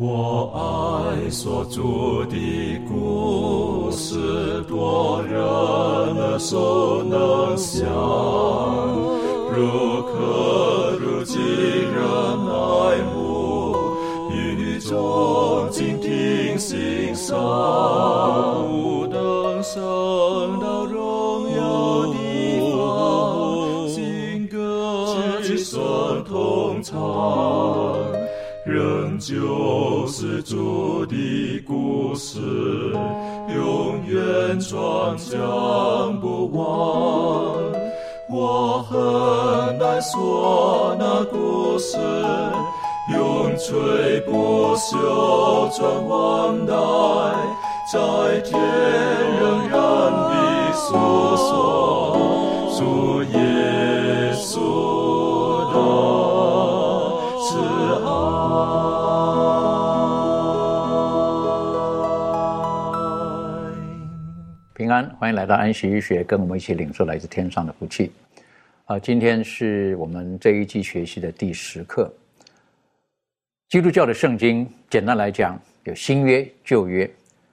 [0.00, 1.82] 我爱所著
[2.30, 7.84] 的故事，多人耳熟能想，
[9.50, 12.00] 如可如今人
[12.46, 13.74] 爱慕，
[14.30, 17.36] 语中静听欣赏，
[34.68, 37.56] 转将不忘。
[38.30, 41.96] 我很难说那故事，
[43.14, 46.74] 永垂不朽传万代，
[47.90, 48.60] 在天
[49.40, 49.78] 仍然
[50.12, 50.86] 的诉
[51.34, 51.48] 说
[52.76, 53.38] 主耶
[65.18, 68.10] 欢迎来到安息医学，跟我们一起领受来自天上的福气。
[68.86, 72.10] 啊，今天是我们这一季学习的第十课。
[73.68, 77.08] 基督教的圣经，简单来讲有新约、旧约，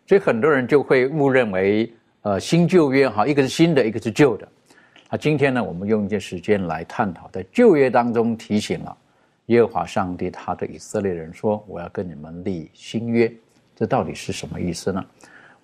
[0.07, 4.47] 所以很多人就会误认为，呃，新旧约哈，一个是新的，一个是旧的。
[5.09, 8.97] 啊，今天呢，我们用一些时间来探讨，在旧约当中提醒了
[9.47, 13.31] 耶和华上帝他的以色列人说：“我要跟你们立新约。”
[13.75, 15.05] 这到底是什么意思呢？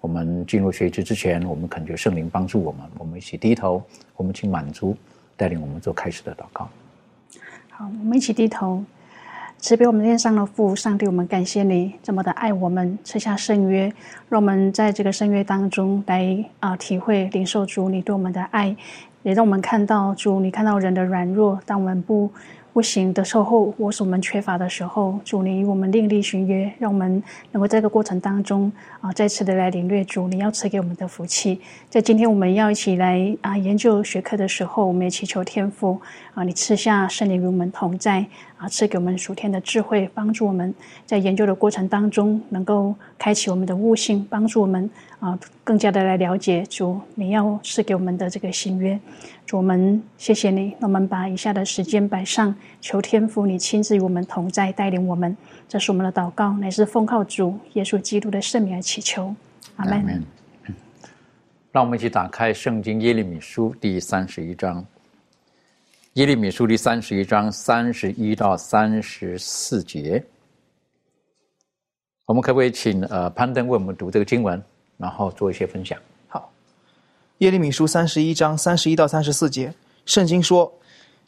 [0.02, 3.82] 我们进入学习之前，我们恳求圣灵帮助我们，我们一起低头，
[4.18, 4.98] 我们请满足
[5.38, 6.68] 带领我们做开始的祷告。
[7.70, 8.84] 好，我们一起低头，
[9.60, 13.94] 慈悲我们天上的父，上帝，我们感谢你这么的爱我们，赐下圣约，
[14.28, 18.76] 让我们在这个圣约当中来啊、体会领受主你对我们的爱，
[19.22, 22.32] 也让我们看到主你看到人的软弱，当我们不
[22.74, 31.60] 不行的时候，我所们缺乏的时候，主你与我们另立新约，让我们能够在这个过程当中啊，再次的来领略主你要赐给我们的福气。
[31.90, 36.00] 在今天我们要一起来啊研究学科的时候，我们也祈求天父
[36.34, 38.26] 啊，你赐下圣灵与我们同在
[38.62, 40.72] 啊，赐给我们属天的智慧，帮助我们
[41.04, 44.88] 在研究的过程当中能够开启我们的悟性，帮助我们
[45.20, 49.00] 啊更加的来了解主你要赐给我们的这个心约。
[49.48, 55.36] 主，我们谢谢你，我们把以下的时间摆上，求天父你亲自与我们同在，带领我们。
[55.68, 59.34] 这是我们的祷告，乃是奉靠主耶稣基督的圣名而祈求，
[59.78, 60.24] 阿门。
[61.72, 64.86] 让我们一起打开圣经耶利米书第三十一章。
[66.16, 70.22] 耶利米书第三十一章三十一到三十四节，
[72.26, 74.62] 我们可不可以请呃攀登为我们读这个经文，
[74.98, 75.98] 然后做一些分享？
[76.28, 76.52] 好，
[77.38, 79.74] 耶利米书三十一章三十一到三十四节，
[80.06, 80.70] 圣经说：“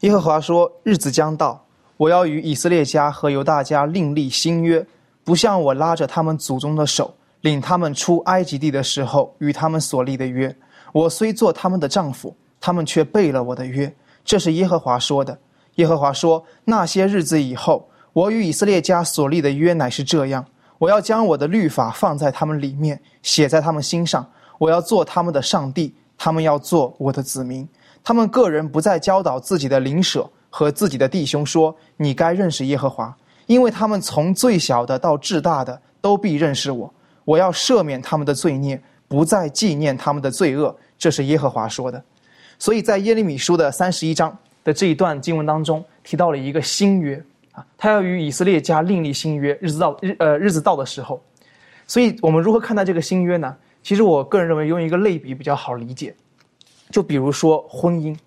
[0.02, 4.86] 耶和华说，日子将到，我要与以色列家和犹大家另立新约，
[5.24, 10.54] 不像我拉着他们祖宗的手，领他们出埃及地的时候与他们所立的约。
[10.92, 13.90] 我虽做他们的丈夫，他们却背了我的约。
[14.24, 15.38] 这是耶和华说的。
[15.76, 20.46] 耶和华说：那些日子以后，我与以色列家所立的约乃是这样。”
[20.80, 24.28] 我要将我的律法放在他们里面，写在他们心上。
[24.58, 27.66] 我要做他们的上帝，他们要做我的子民。
[28.04, 33.16] 他们个人不再教导自己的邻舍和自己的弟兄说：“你该认识耶和华。”
[33.48, 36.94] 因为他们从最小的到至大的都必认识我。
[37.24, 40.76] 我要赦免他们的罪孽，不再纪念他们的罪恶。
[40.98, 42.04] 这是耶和华说的。
[42.58, 47.24] 所以在耶利米书的三十一章的这一段经文当中，提到了一个新约。
[47.54, 51.22] 啊，他要与以色列家另立新约，日子到日呃日子到的时候，
[51.86, 53.56] 所以我们如何看待这个新约呢？
[53.84, 56.16] 其实我个人认为用一个类比比较好理解，
[56.90, 58.18] 就比如说婚姻，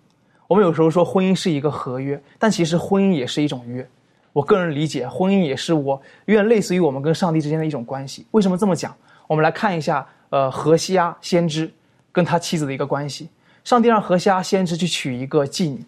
[0.47, 3.85] 我们有时候说婚姻是一个合约，但其实婚姻也是一种约。
[4.33, 8.25] 我个人理解，婚姻也是我有点类似于我们跟上帝之间的一种关系。
[8.31, 8.95] 为什么这么讲？
[9.27, 11.69] 我们来看一下，呃，何西阿先知
[12.13, 13.29] 跟他妻子的一个关系。
[13.67, 15.85] 上帝让何西阿先知去娶一个妓女。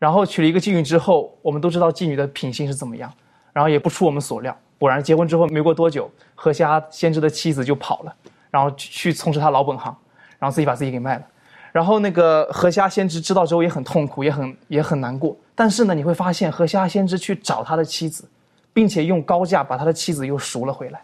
[0.00, 3.08] 然后娶了一个妓女之后，我们都知道妓女的品性是怎么样，
[3.52, 8.12] 然后也不出我们所料，果然结婚之后没过多久，何西阿先知的妻子就跑了，
[8.50, 9.96] 然后去从事他老本行，
[10.40, 11.24] 然后自己把自己给卖了。
[11.70, 15.36] 然后那个何西阿先知知道之后也很痛苦，也很也很难过。
[15.54, 18.28] 但是呢，你会发现何西阿先知去找他的妻子，
[18.72, 21.00] 并且用高价把他的妻子又赎了回来。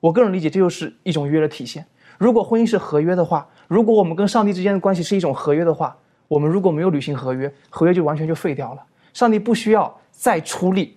[0.00, 1.86] 我个人理解，这就是一种约的体现。
[2.18, 8.82] 如果婚姻是合约的话，如果我们跟上帝之间的关系是一种合约的话，我们如果没有履行合约，合约就完全就废掉了。
[9.14, 10.96] 上帝不需要再出力，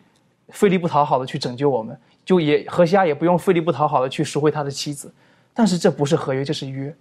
[0.50, 1.96] 费力不讨好的去拯救我们，
[2.26, 5.14] 就也何西阿也不用费力不讨好的去赎回他的妻子。
[5.54, 6.94] 但是这不是合约，这是约。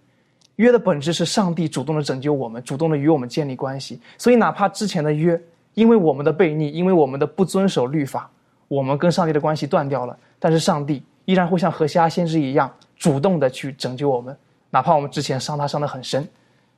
[0.57, 4.01] 约的本质是上帝主动的拯救我们，主动的与我们建立关系。
[4.19, 5.41] 所以哪怕之前的约，
[5.75, 8.29] 因为我们的悖逆，因为我们的不遵守律法，
[8.69, 14.37] 我们跟上帝的关系断掉了，但是上帝依然会像何西阿先知一样，主动的去拯救我们，
[14.71, 16.27] 哪怕我们之前伤他伤得很深，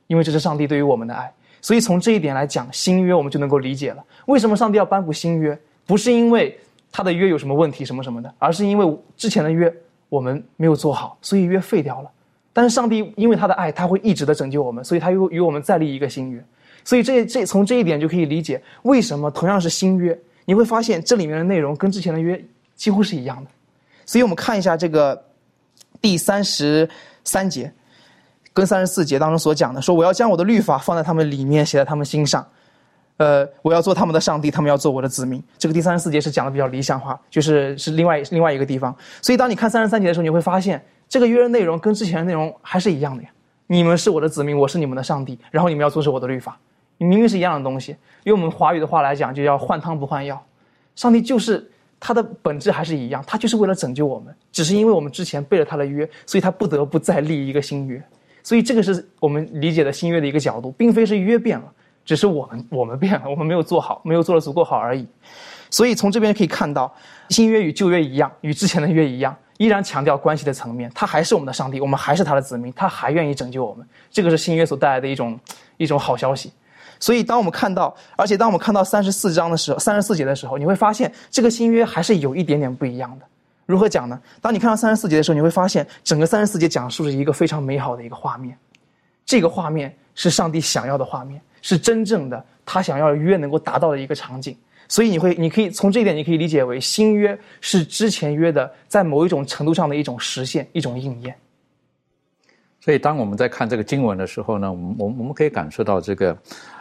[0.07, 1.31] 因为这是上帝对于我们的爱。
[1.61, 6.59] 所以从这一点来讲，新约我们就能够理解了，为什么上帝要颁布新约，不是因为
[6.91, 9.73] 他的约有什么问题什么什么的，而是因为之前的约
[10.09, 12.11] 我们没有做好，所以约废掉了。
[12.51, 16.43] 但是上帝因为他的爱，他会一直的拯救我们，所以他又与我们再立一个新约。
[16.83, 22.43] 所以这这从这一点就可以理解，为什么同样是新约，你会发现这里面的内容跟之前的约
[22.75, 23.49] 几乎是一样的。
[24.05, 25.23] 所以我们看一下这个
[26.01, 26.87] 第三十
[27.23, 27.71] 三节
[28.53, 32.45] 跟三十四节当中所讲的，说我要将我的律法放在他们里面，写在他们心上。
[33.17, 35.43] 呃，我要做他们的上帝，他们要做我的子民。
[35.57, 38.95] 这个第三十四节是讲的比较理想化，就是是另外另外一个地方。
[39.21, 40.83] 所以当你看三十三节的时候，你会发现。
[41.09, 43.29] 这个约的内容跟之前的内容还是一样的呀，
[43.67, 46.57] 你们是我的子民，我是你们的上帝，然后你们要遵守我的律法，
[46.97, 47.95] 明明是一样的东西。
[48.23, 50.43] 用我们华语的话来讲，就叫换汤不换药。
[50.95, 51.69] 上帝就是
[51.99, 58.03] 他的本质还是一样，他就是为了拯救我们，只是因为我们之前背了他的约，所以他不得不再立一个新约。
[58.43, 61.65] 所以这个是我们理解的新约的一个角度，并非是约变了，
[62.05, 65.07] 只是我们我们变了，我们没有做好，没有做的足够好而已。
[65.69, 66.93] 所以从这边可以看到，
[67.29, 69.35] 新约与旧约一样，与之前的约一样。
[69.59, 73.87] 依然强调关系的层面，他还是我们的上帝，我们还是他的子民，他还愿意拯救我们。
[74.11, 75.39] 这个是新约所带来的一种
[75.77, 76.51] 一种好消息。
[76.99, 83.25] 所以，当我们看到，而且当我们看到三十四章的时候，三十四节的时候，你会发现这个新约还是有一点点不一样的。
[83.65, 84.21] 如何讲呢？
[84.41, 88.57] 当你看到三十四节的时候，你会发现整个三十四节讲述着一个非常美好的一个画面。
[89.25, 94.55] 这个画面是上帝想要的画面，是真正的他想要约能够达到的一个场景。
[94.89, 101.33] 所以你会，你可以从这一点，你可以理解为新约是之前约的，在某一种程度上的一种实现，一种应验。
[102.81, 106.37] 所以，当我们在看这个经文的时候呢，我们我我们可以感受到，这个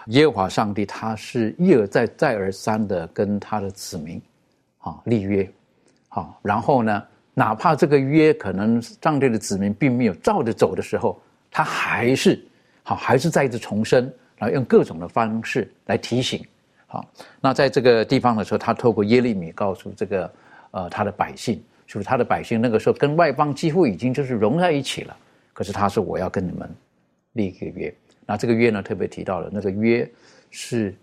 [0.07, 4.21] 耶和华上帝他是一而再、再而三的跟他的子民
[4.79, 5.49] 啊立约，
[6.15, 11.19] 好，然后呢，哪怕这个约可能上帝的子民并没有照着走的时候，
[11.51, 12.39] 他还是
[12.83, 14.05] 好，还是再一次重生，
[14.37, 16.45] 然后用各种的方式来提醒。
[16.87, 17.03] 好，
[17.41, 20.31] 那在这个地方的时候，他透过耶利米告诉这个
[20.73, 25.17] 呃他的百姓，就是他的百姓那个时候跟外邦几乎已经就是融在一起了。
[25.55, 26.69] 可是他说我要跟你们
[27.33, 27.95] 立一个约，
[28.27, 30.07] 那这个约呢特别提到了那个约
[30.51, 30.95] 是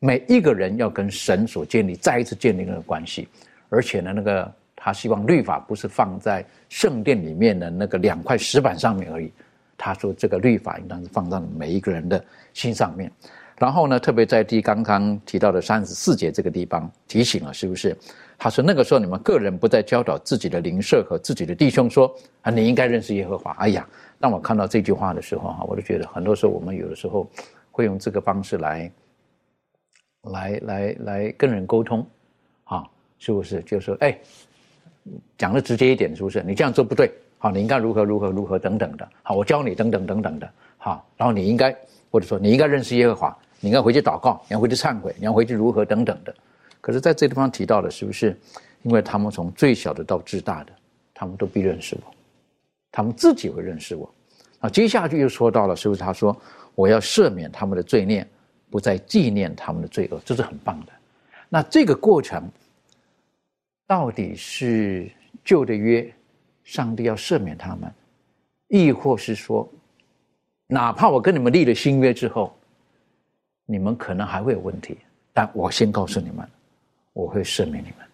[0.00, 3.26] 每一个人要跟神所建立再一次建立那个关系，
[3.70, 9.32] 而且呢那个他希望律法不是放在圣殿里面的那个两块石板上面而已，
[9.78, 12.22] 他说这个律法应当是放在每一个人的
[12.52, 13.10] 心上面。
[13.58, 17.94] 然后呢，特别在第刚刚提到的三十四节这个地方提醒了，是不是？
[18.38, 23.50] 他说那个时候你们个人不再教导自己的邻舍和自己的弟兄说啊，你应该认识耶和华。
[23.58, 23.86] 哎呀，
[24.18, 27.30] 当我看到这句话的时候哈，我就觉得很多时候我们有的时候
[27.70, 28.90] 会用这个方式来，
[30.30, 32.06] 来来来跟人沟通，
[33.20, 33.62] 是不是？
[33.62, 34.18] 就是说哎，
[35.38, 36.42] 讲的直接一点，是不是？
[36.42, 37.08] 你这样做不对，
[37.38, 41.72] 好，你应该如何如何如何等等的，好，我教你等等等等的，好，然后你应该
[42.10, 43.38] 或者说你应该认识耶和华。
[43.62, 46.34] 你应该回去祷告，你要回去忏悔，你要回去如何等等的。
[46.80, 48.34] 可是，在这地方提到的，是不是？
[48.84, 50.72] 因为他们从最小的到至大的，
[51.12, 52.14] 他们都必认识我，
[52.90, 54.10] 他们自己会认识我。
[54.62, 56.00] 那，接下去又说到了，是不是？
[56.00, 56.34] 他说
[56.74, 58.26] ：“我要赦免他们的罪孽，
[58.70, 60.92] 不再纪念他们的罪恶。”这是很棒的。
[61.50, 62.50] 那这个过程
[63.90, 65.10] 到底是
[65.42, 66.08] 旧的约，
[66.62, 67.92] 上帝要赦免他们，
[68.68, 69.68] 亦或是说，
[70.68, 72.56] 哪怕我跟你们立了新约之后？
[73.66, 74.96] 你们可能还会有问题，
[75.32, 76.48] 但我先告诉你们，
[77.12, 78.06] 我会赦免你们。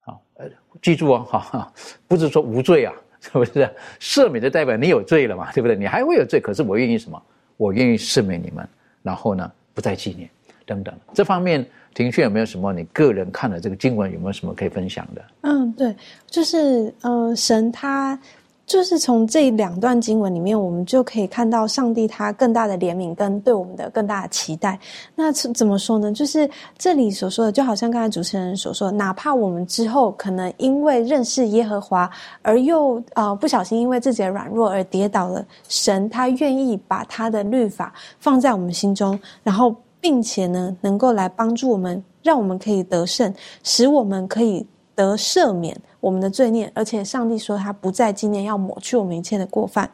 [0.00, 0.48] 好，呃，
[0.80, 1.70] 记住哦，哈，
[2.08, 3.70] 不是说无罪啊， 是不是？
[4.00, 5.76] 赦免就代表你有罪了嘛，对不对？
[5.76, 7.22] 你还会有罪，可是我愿意什么？
[7.58, 8.66] 我愿意赦免你们，
[9.02, 10.30] 然后呢，不再纪念
[10.66, 10.94] 等等。
[11.12, 12.72] 这方面，庭训有没有什么？
[12.72, 15.22] 你个人看了这个经文，有没有什么可以分享的？
[15.42, 15.94] 嗯，对，
[16.26, 18.18] 就是呃，神他。
[18.66, 24.80] 就是从这两段经文里面，我们就可以看到上帝他更大的怜悯跟对我们的更大的期待。
[25.14, 26.10] 那怎么说呢？
[26.12, 43.32] 就是这里所说的，就好像刚才主持人所说，哪怕我们之后可能因为认识耶和华而又呃不小心因为自己的软弱而跌倒了，神他愿意把他的律法放在我们心中，然后并且呢能够来帮助我们，让我们可以得胜，
[43.62, 45.74] 使我们可以得赦免。
[45.98, 49.90] 我们的罪孽，而且上帝说他不再纪念，要抹去我们一切的过犯。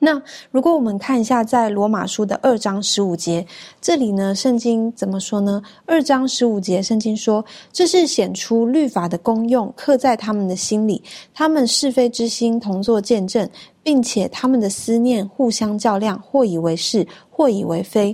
[0.00, 0.20] 那
[0.50, 3.46] 如果我们看一下在罗马书的二章十五节，
[3.80, 5.62] 这里呢，圣经怎么说呢？
[5.86, 11.00] 二章十五节，圣经说这是显出律法的功用，刻在他们的心里，
[11.32, 13.48] 他们是非之心同作见证，
[13.80, 18.12] 并且他们的思念互相较量，或以为是，或以为非。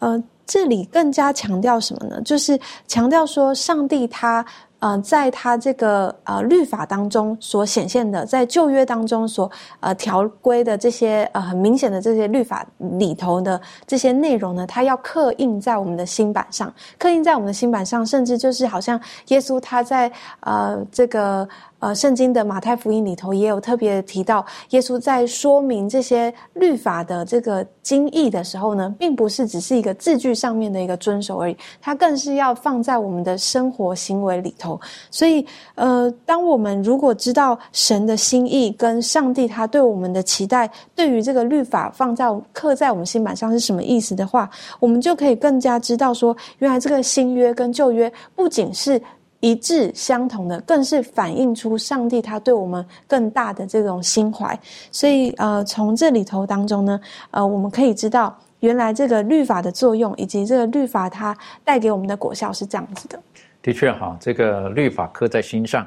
[0.00, 2.20] 呃，这里更加强调什么呢？
[2.22, 4.44] 就是强调说，上帝他。
[4.80, 9.50] 呃，在他这个呃律法当中所显现的，在旧约当中所
[9.80, 19.00] 呃条规的这些呃很明显的这些律法里头的这些内容呢，他要刻印在我们的心板上，刻印在我们的心板上，甚至就是好像
[19.30, 20.08] 耶稣他在
[20.42, 21.48] 呃这个。
[21.80, 34.80] 呃，圣经的马太福音里头也有特别提到，耶稣在说明这些律法的这个经义的时候呢，并不是只是一个字句上面的一个遵守而已，它更是要放在我们的生活行为里头。
[35.10, 49.00] 所以，呃，当我们如果知道神的心意跟上帝他对我们的期待，对于这个律法放在刻在我们心板上是什么意思的话，我们就可以更加知道说，原来这个新约跟旧约不仅是。
[49.40, 54.58] 一致相同的，更是反映出上帝他对我们更大的这种心怀。
[54.90, 63.20] 所以，呃，从这里头当中呢，呃，我们可以知道，原来这个律法的作用，以及这个律法它带给我们的果效是这样子的。
[63.62, 65.86] 的确，哈，这个律法刻在心上，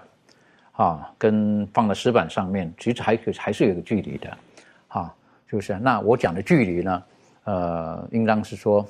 [0.72, 4.30] 啊，跟放在石板上面，其实还可还是有个距离的，
[4.88, 5.14] 哈，
[5.48, 5.78] 是不是？
[5.80, 7.04] 那我讲的距离呢，
[7.44, 8.86] 呃，应当是说，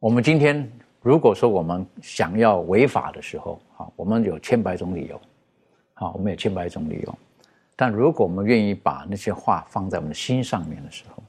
[0.00, 0.68] 我们今天。
[1.02, 5.20] 如果说我们想要违法的时候，啊，我们有千百种理由，
[5.94, 7.18] 啊，我们有千百种理由。
[7.74, 11.22] 但如果我们愿意把那些话放在我们的心上面的时候，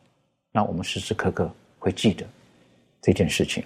[0.51, 1.49] 那我们时时刻刻
[1.79, 2.23] 会记得
[3.01, 3.63] 这件事情。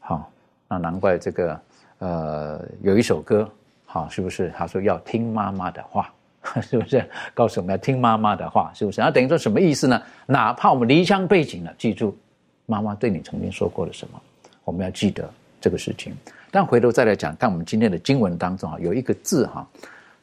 [0.00, 0.30] 好，
[0.66, 1.60] 那难怪这个
[1.98, 3.46] 呃有一首歌，
[3.84, 4.50] 好，是不是？
[4.56, 6.10] 他说要听妈妈的话，
[6.62, 7.06] 是不是？
[7.34, 9.02] 告诉我们要听妈妈的话，是不是？
[9.02, 10.02] 那等于说什么意思呢？
[10.24, 12.16] 哪怕我们离乡背井了，记住
[12.64, 14.18] 妈妈对你曾经说过了什么。
[14.64, 15.30] 我们要记得
[15.60, 16.14] 这个事情，
[16.50, 19.66] 但回头再来讲，但我们今天的经文当中啊，有一个字哈，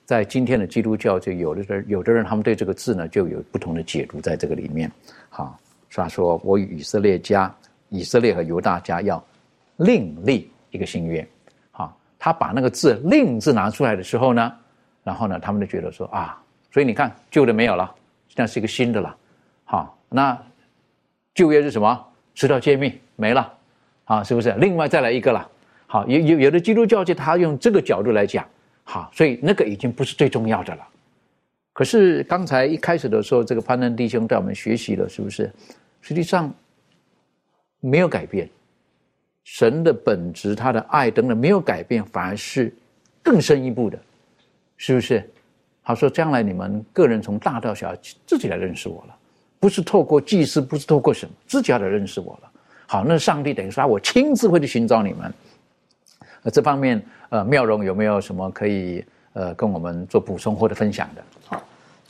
[0.05, 4.91] 在今天的基督教就有的人，有的人他们对这个字呢就有不同的解读，在这个里面，
[5.29, 5.57] 哈，
[5.93, 7.53] 他说我与以色列家、
[7.89, 9.23] 以色列和犹大家要
[9.77, 11.27] 另立一个新约，
[11.71, 14.53] 哈，他把那个字“另”字拿出来的时候呢，
[15.03, 17.93] 然后呢，他们就觉得说啊，所以你看旧的没有了，
[18.27, 19.15] 现在是一个新的了，
[19.65, 20.37] 好，那
[21.33, 22.07] 旧约是什么？
[22.33, 23.51] 十条诫命没了。
[24.11, 24.51] 啊，是不是？
[24.57, 25.49] 另外再来一个了。
[25.87, 28.45] 好，有有有的基督教就他用这个角度来讲，
[28.83, 30.85] 好，所以那个已经不是最重要的了。
[31.71, 35.49] 可是刚才一开始的时候，这个攀登弟兄带我们学习了，是不是？
[36.01, 36.53] 实际上
[37.79, 38.49] 没有改变，
[39.45, 42.73] 神的本质、他的爱等等没有改变，反而是
[43.23, 43.97] 更深一步的，
[44.75, 45.25] 是不是？
[45.85, 47.95] 他说将来你们个人从大到小
[48.27, 49.15] 自己来认识我了，
[49.57, 52.50] 不是透过祭司，不是透过什么，自己要来认识我了。
[52.91, 55.33] 好，那上帝等于说，我亲自会去寻找你们。
[56.43, 61.23] 呃，这方面，呃，妙容有没有什么可以呃跟我们做补充或者分享的？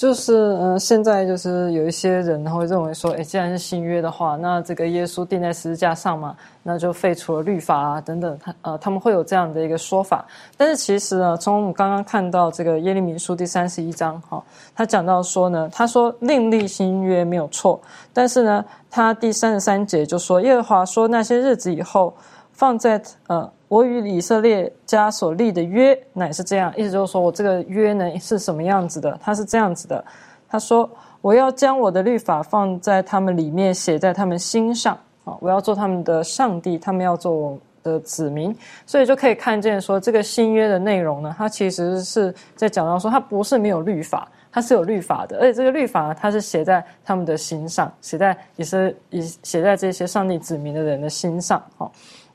[0.01, 10.25] 就是呃，现在就是有一些人会认为说，哎，既然是新约的话，那这个耶稣钉在十字架上嘛，那就废除了律法啊等等，他呃他们会有这样的一个说法。
[10.57, 14.43] 但是其实呢，从我们刚刚看到这个耶利米书第三十一章，哈，
[14.75, 17.79] 他讲到说呢，他说另立新约没有错，
[18.11, 18.65] 但是呢。
[18.93, 22.13] 他第三十三节就说：“耶和华说，那些日子以后，
[22.53, 26.73] 放在呃，我与以色列家所立的约乃是这样。
[26.77, 29.17] 意思就是说我这个约呢是什么样子的？
[29.21, 30.03] 他是这样子的。
[30.47, 30.89] 他说：
[31.21, 35.35] 我要将我的律法放在他们里面，写在他们心上啊！
[35.39, 38.55] 我要做他们的上帝，他们要做我的子民。
[38.85, 51.63] 所以就可以看见说，这个新约的内容呢，它其实是在讲到说，它不是没有律法。”它是有律法的，而且这个律法，它是写在他们的心上，写在也是以写在这些上帝子民的人的心上。
[51.77, 51.89] 哦，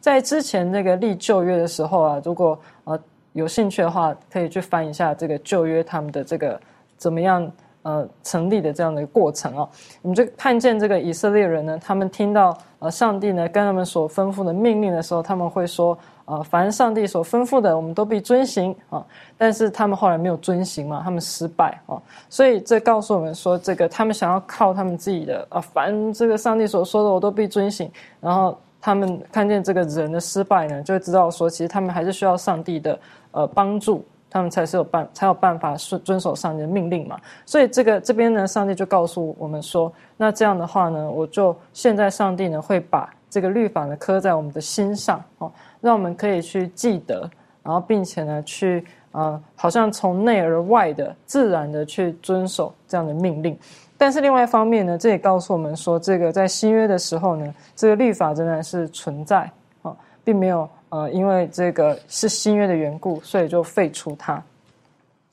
[0.07, 2.97] 在之前那个立旧约的时候啊，如果呃
[3.33, 6.61] 有兴趣的话，可以去翻一下这个旧约他们的这个
[6.97, 7.51] 怎么样
[7.83, 9.69] 呃成立的这样的一个过程哦。
[10.03, 15.99] 我们就看见这个以色列人呢，他们听到呃上帝呢跟他们所吩咐的命令的时候，他们会说。
[16.27, 19.07] 啊，凡上帝所吩咐的，我们都必遵行啊。
[19.39, 22.03] 但是他们后来没有遵行嘛，他们失败啊。
[22.29, 27.89] 所以这告诉我们说，这个他们想要靠他们自己的啊，凡这个上帝所说的，我都必遵行。
[28.21, 32.97] 然后他们看见这个人的失败呢，就会知道说，其实他们还是需要上帝的
[33.33, 37.19] 呃帮助，他们才是有办才有办法遵遵守上帝的命令嘛。
[37.45, 45.51] 所以这个这边呢，上帝就告诉我们说，那这样的话呢，我就现在上帝呢会把这个律法呢刻在我们的心上哦。
[45.81, 47.29] 让我们可以去记得，
[47.65, 53.59] 然后并且呢，去呃，好像从内而外的自然的去遵守这样的命令。
[53.99, 59.51] 但是另外一方面呢，这也告诉我们说，这个在新约的时候呢，这个律法仍然是存在
[59.83, 64.43] 啊，并没有呃，因为这个是新约的缘故，所以就废除它。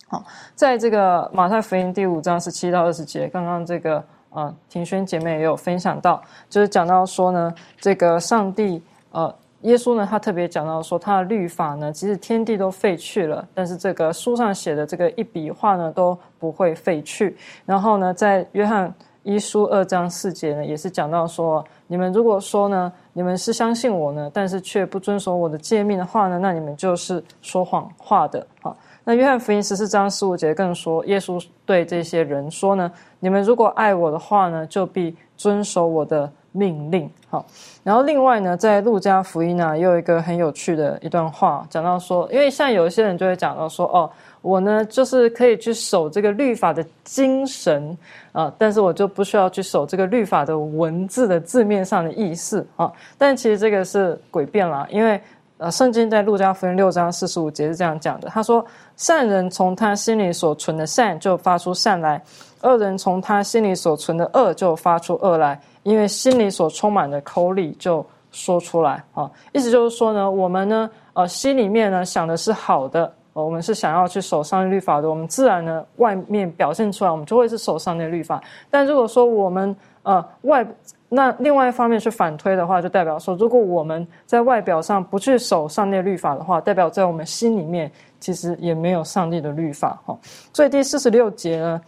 [0.07, 0.23] 好，
[0.55, 9.33] 在这个马太福音第五章十七到二十节，刚刚这个呃庭轩姐妹也有分享到，就是讲到说呢，这个上帝呃。
[9.63, 17.35] 耶稣呢，他特别讲到说，他的律法呢，其实天地都废去了，但是这个书上写的这个一笔画呢，都不会废去。
[17.65, 18.93] 然后呢，在约翰
[19.23, 28.45] 一书二章四节呢，也是讲到说，你们如果说呢，你们是相信我呢，但是却不遵守我的诫命的话呢，那你们就是说谎话的。
[28.61, 32.91] 好，那约翰福音十四章十五节更说，耶稣对这些人说呢，
[33.21, 36.29] 你们如果爱我的话呢，就必遵守我的。
[36.53, 37.43] 命令好，
[37.83, 44.09] 然后另外呢，在路加福音呢，也有一个很有趣的一段话，讲到说，因为像有一些人就会讲到说，哦，
[44.41, 47.97] 我呢就是可以去守这个律法的精神
[48.31, 52.91] 啊，但是我就不需要去守这个律法的文字的字面上的意思啊。
[53.17, 55.19] 但其实这个是诡辩啦，因为
[55.57, 58.63] 呃，圣经在路加福音六章四十五节是这样讲的，他说，
[58.95, 62.21] 善人从他心里所存的善就发出善来，
[62.61, 65.59] 恶人从他心里所存的恶就发出恶来。
[65.83, 78.41] 因为心里所充满的口里就说出来啊，意思就是说呢，我们呢，呃，心里面呢想的是好的，我们是想要去守上帝律法的，我们自然呢外面表现出来，我们就会是守上帝律法。
[78.71, 80.65] 但如果说我们呃外
[81.09, 90.17] 那另外一方面去反推的话，就代表说，如果我们在外表上不去守上帝律法的话，代表在我们心里面其实也没有上帝的律法哈。
[90.53, 91.81] 所以第四十六节呢。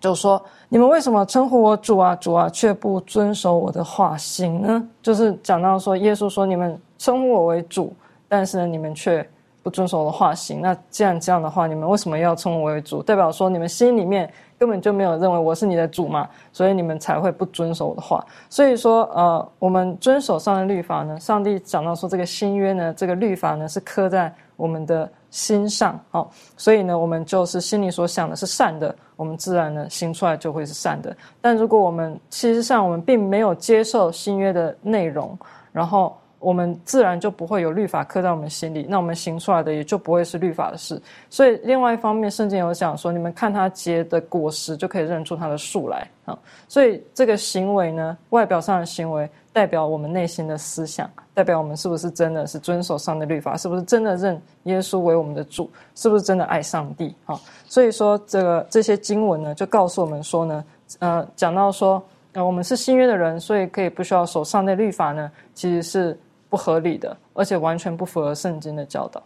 [0.00, 4.86] 就说你们为什么称呼我主啊主啊，却不遵守我的话行呢？
[5.02, 7.94] 就是讲到说，耶稣说你们称呼我为主，
[8.28, 9.26] 但是，你们却
[9.62, 10.60] 不遵守我的话行。
[10.60, 13.02] 那既然这样的话，你们为什么要称我为主？
[13.02, 18.22] 代表说你们心里面根本就没有认为我是你的主嘛，所以你们才会不遵守我的话。
[18.50, 25.10] 所以说，呃，我们遵守上帝律法呢，上帝讲到说这个新约呢，这个律法呢是刻在我们的。
[25.30, 31.14] 心上，好，所以呢，我们就是心里所想的是善的，我们自然呢行出来就会是善的。
[31.38, 35.38] 但如果我们其实上我们并没有接受新约的内容，
[35.70, 40.98] 然后我们自然就不会有律法刻在我们心里，那我们行出来的也就不会是律法的事。
[41.28, 46.38] 所以另外一方面，圣经有讲说，你们看他结的果实就可以认出他的树来啊。
[46.68, 49.28] 所以这个行为呢，外表上的行为。
[49.58, 57.34] 代表我们内心的思想，代表我们是不是真的是遵守上的律法，是不是真的认耶稣为我们的主，是不是真的爱上帝啊？
[57.66, 60.64] 所以说，这个这些经文呢，就告诉我们说呢，
[61.00, 62.00] 呃，讲到说，
[62.34, 66.16] 呃，我们是新约的人，所以可以不需要守上帝律法呢，其实是
[66.48, 69.20] 不合理的，而且完全不符合圣经的教导。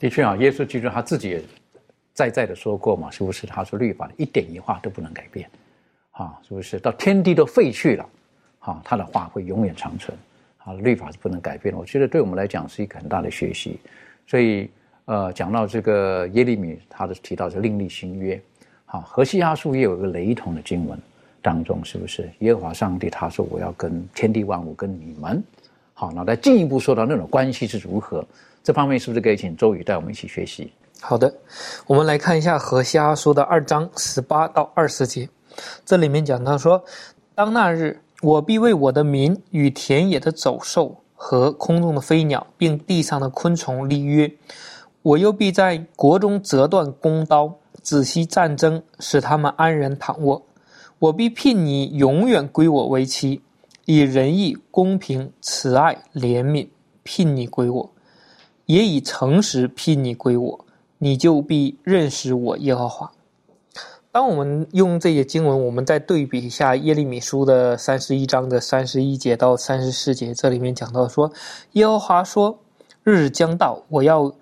[0.00, 1.40] 的确啊，耶稣基督他自己也
[2.12, 3.46] 在在的说过嘛，是不是？
[3.46, 5.48] 他说律法一点一画都不能改变，
[6.10, 6.80] 啊，是不是？
[6.80, 8.04] 到天地都废去了。
[8.60, 10.16] 啊，他的话会永远长存，
[10.58, 11.80] 啊，律法是不能改变的。
[11.80, 13.80] 我觉得对我们来讲是一个很大的学习。
[14.26, 14.70] 所以，
[15.06, 18.40] 呃，讲到这个耶利米，他的提到是另立新约。
[18.84, 20.98] 好，何西阿书也有一个雷同的经文
[21.42, 22.30] 当中，是不是？
[22.40, 25.42] 耶和华上帝他说：“我要跟天地万物跟你们。”
[25.94, 28.24] 好，那再进一步说到那种关系是如何？
[28.62, 30.70] 这方面是不是可以请周宇带我们一起学习？
[31.00, 31.32] 好的，
[31.86, 35.26] 我们来看一下何西阿书的二章十八到二十节，
[35.84, 36.84] 这里面讲到说
[37.34, 44.30] ：“当那日。”我必为我的民与田野的走兽和空中的飞鸟，并地上的昆虫立约。
[45.00, 50.42] 我又必在国中折断弓刀，止息战争，使他们安然躺卧。
[50.98, 53.40] 我必聘你永远归我为妻，
[53.86, 56.68] 以仁义、公平、慈爱、怜悯
[57.02, 57.90] 聘你归我，
[58.66, 60.64] 也以诚实聘你归我。
[60.98, 63.10] 你就必认识我耶和华。
[64.12, 71.30] 当我们用这些经文，我们再对比一下耶利米书的三十一章的三十一节到三十四节，这里面讲到说，
[71.74, 72.58] 耶和华说
[73.04, 74.32] ：“日子将到，我要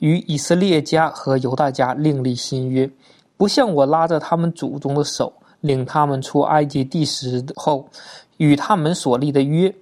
[0.00, 2.90] 与以色列家和犹大家另立新约，
[3.38, 5.32] 不像我拉着他们祖宗的手，
[5.62, 7.88] 领他们出埃及地时候
[8.36, 9.74] 与他们所立的约。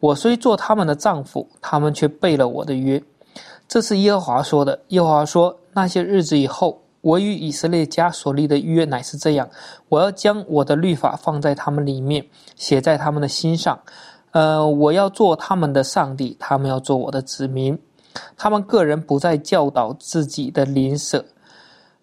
[0.00, 3.00] 我虽做他们的丈夫，他们却背了我的约。”
[3.68, 4.80] 这是耶和华说的。
[4.88, 9.48] 耶和华说：“那些日子以后。”我与以色列家所立的约乃是这样：
[9.88, 13.78] 我要将我的律法放在他们里面，写在他们的心上。
[14.32, 17.78] 呃，我要做他们的上帝，他们要做我的子民。
[18.36, 21.24] 他们个人不再教导自己的邻舍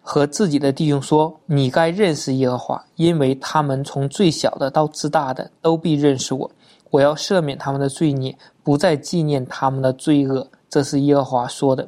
[0.00, 6.50] 和自己的弟兄说：“你该认识耶和华，因为他们从最小的到至大的都必认识我。
[6.90, 11.86] 我要赦免他们的罪孽，不再纪念他们的罪恶。”这是耶和华说的。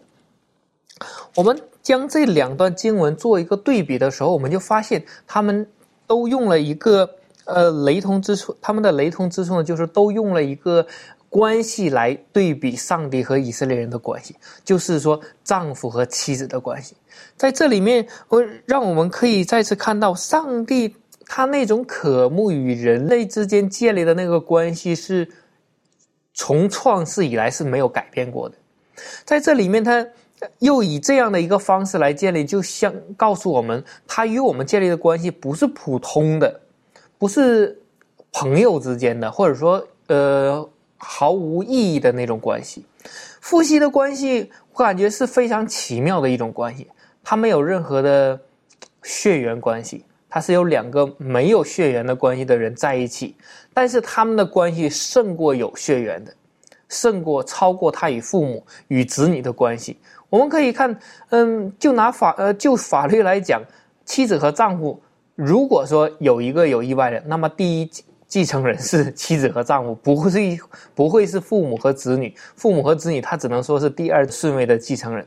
[1.37, 1.59] 我们。
[1.89, 5.67] 将这两段经文做一个对比的时候，我们就发现他们
[6.07, 7.09] 都用了一个
[7.47, 8.55] 呃雷同之处。
[8.61, 10.87] 他们的雷同之处呢，就是都用了一个
[11.31, 16.95] 关系来对比上帝和以色列人的关系，就是说丈夫和妻子的关系。
[17.39, 25.27] 在这里面，我让我们可以再次看到上帝他那种渴慕与人类之间建立的那个关系是
[26.35, 28.57] 从创世以来是没有改变过的。
[29.25, 30.07] 在这里面，他
[30.59, 36.61] 又以这样的一个方式来建立，就像告诉我们，他与我们建立的关系不是普通的，
[37.19, 37.81] 不是
[38.33, 42.85] 朋友之间的，或者说呃毫无意义的那种关系。
[43.41, 46.89] 夫妻的关系，我感觉是非常奇妙的一种关系，
[47.23, 48.39] 它没有任何的
[49.03, 50.05] 血缘关系。
[50.31, 53.35] 它是有两个没有血缘的关系的人在一起，
[53.73, 56.35] 但是他们的关系胜过有血缘的，
[56.89, 59.99] 胜过超过他与父母与子女的关系。
[60.31, 60.99] 我们可以看，
[61.31, 63.63] 嗯，就拿法呃就法律来讲，
[64.05, 65.01] 妻子和丈夫
[65.35, 67.91] 如果说有一个有意外的，那么第一
[68.27, 70.39] 继承人是妻子和丈夫，不会是
[70.95, 75.27] 不会是父母和子女，父母和子女他只能说是第二顺位的继承人。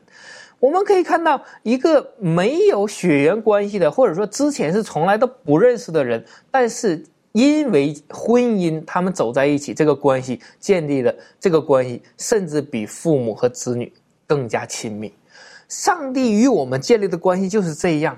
[0.59, 13.91] 我们可以看到，一个没有血缘关系的，或者说之前是从来都不认识的人，但是因为婚姻，他们走在一起，这个关系建立的这个关系，甚至比父母和子女
[14.27, 15.13] 更加亲密。
[15.67, 18.17] 上帝与我们建立的关系就是这样，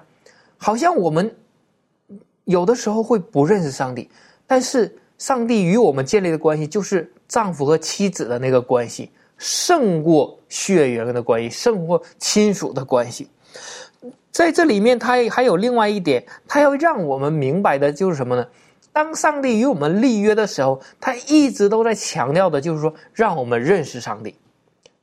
[0.57, 1.35] 好像我们
[2.45, 4.09] 有的时候会不认识上帝，
[4.47, 9.11] 但是上帝与我们建立的关系就是丈夫和妻子的那个关系。
[9.39, 13.27] 胜过血缘的关系，胜过亲属的关系，
[14.31, 18.47] 在这里面，他还有另外一点，他要让我们明白的就是什么呢？
[18.93, 24.33] 当上帝与我们立约的时候，他一直都在强调的就是说，让我们认识上帝。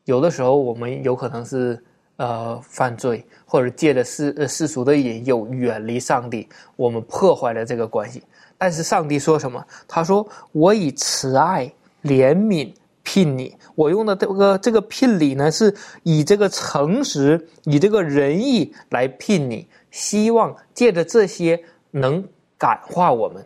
[0.05, 1.83] 有的时候，我们有可能是
[2.16, 8.22] 呃犯罪，或者借着世世俗的引诱远离上帝，我们破坏了这个关系。
[8.57, 9.62] 但是上帝说什么？
[9.88, 11.70] 他说：“我以慈爱
[12.05, 12.72] 怜悯。”
[13.03, 15.74] 聘你，我用的这个这个聘礼呢，是
[16.05, 22.22] 以这个诚实、以这个仁义来聘你，希望借着这些能
[22.57, 23.44] 感化我们。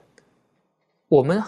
[1.14, 1.40] 我们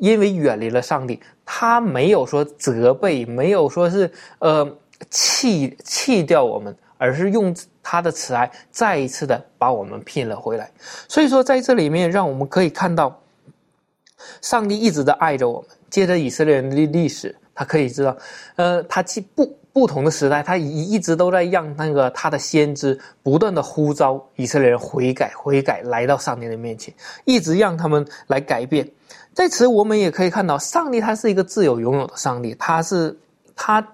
[0.00, 4.76] 因为远离了上帝，他没有说责备，没有说是呃
[5.08, 10.70] 弃弃掉我们，而是用他的慈爱再一次的把我们聘了回来。
[11.08, 13.18] 所以说，在这里面，让我们可以看到，
[14.42, 15.70] 上帝一直在爱着我们。
[15.88, 17.34] 接着以色列人的历史。
[17.56, 18.16] 他可以知道，
[18.56, 26.94] 呃，他既不不同的时代，他一一直都在让那个他的先知不断的呼召以色列人悔改，悔改来到上帝的面前，
[27.26, 28.88] 一直让他们来改变。
[29.34, 33.18] 在此，我们也可以看到，上帝他是一个自由拥有的上帝，他是
[33.54, 33.86] 他。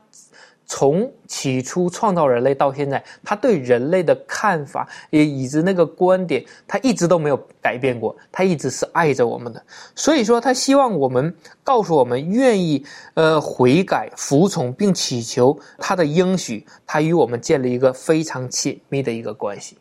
[0.73, 8.17] 从起初创造人类到现在，他对人类的看法也以及那个观点，他一直都没有改变过。
[8.31, 9.61] 他一直是爱着我们的，
[9.97, 19.77] 所以说他希望我们告诉我们，愿意呃悔改、服从并祈求他的应许，他与我们建立一个非常亲密的一个关系。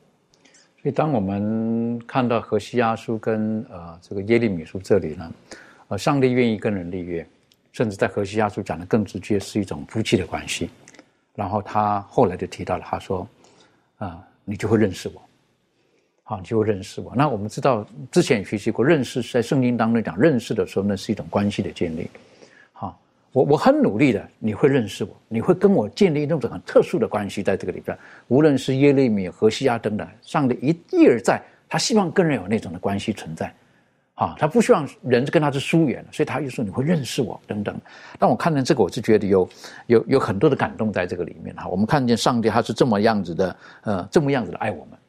[0.81, 5.31] 所以，当我们看到何西阿书跟呃这个耶利米书这里呢，
[5.89, 7.23] 呃，上帝愿意跟人立约。
[7.79, 10.69] 甚至在河西亚书讲的更直接，是一种夫妻的关系。
[11.33, 13.25] 然后他后来就提到了，他说
[13.99, 15.21] ：“啊，你就会认识我，
[16.23, 22.09] 好，你就会认识我。”那我们知道之前也学习过，认识在圣经当中讲认识的时候，那是一种关系的建立。
[22.73, 22.99] 好，
[23.31, 33.49] 我我很努力的，你会认识我，你会跟我建立那种很特殊的关系，在这个里边，无论是耶利米、何西亚等等，上帝一一而再，他希望跟人有那种的关系存在。
[34.19, 37.73] 啊，他不希望人跟他是疏远，所以他就说你会认识我等等。
[38.19, 39.49] 当我看见这个，我是觉得有
[39.87, 41.69] 有有很多的感动在这个里面哈。
[41.69, 44.99] 我们看见上帝他是这么样子的，呃，这么样子的爱我们。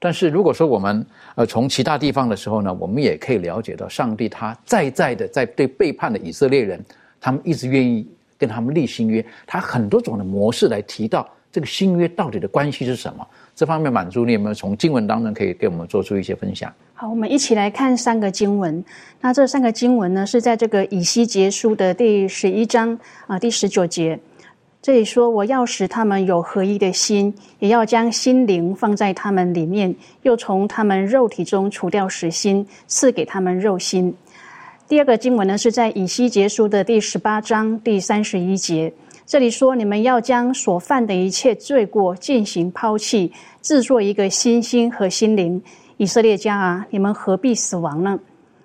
[0.00, 6.84] 但是如果说我们呃从其他地方的时候呢，我们也可以了解到，上帝他在在的在对背叛的以色列人，
[7.20, 8.04] 他们一直愿意
[8.36, 13.24] 跟他们立新约，他很多种的模式来提到这个新约到底的关系是什么。
[13.56, 16.70] 这方面满足你有没有从经文当中可以给我们做出一些分享？
[16.92, 18.84] 好，我们一起来看三个经文。
[19.18, 24.20] 那这三个经文呢，是在这个以西结书的第十一章啊第十九节。
[24.82, 34.14] 这里说：“我要使他们有合一的心，也要将心灵放在他们里面，又从他们肉体中除掉死心，赐给他们肉心。”
[34.86, 38.92] 第二个经文呢，是在以西结书的第十八章第三十一节。
[39.26, 45.60] 这里说，你们要将所犯的一切罪过进行抛弃，制作一个新心和心灵。
[45.96, 48.16] 以色列家啊，你们何必死亡呢？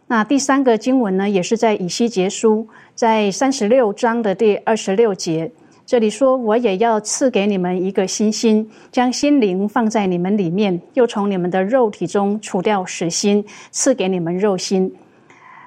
[0.06, 5.52] 那第三个经文呢，也是在以西结书，在三十六章的第二十六节。
[5.84, 14.94] 这里说，我也要赐给你们一个新心，将心灵放在你们里面，又从你们的肉体中除掉死心，赐给你们肉心。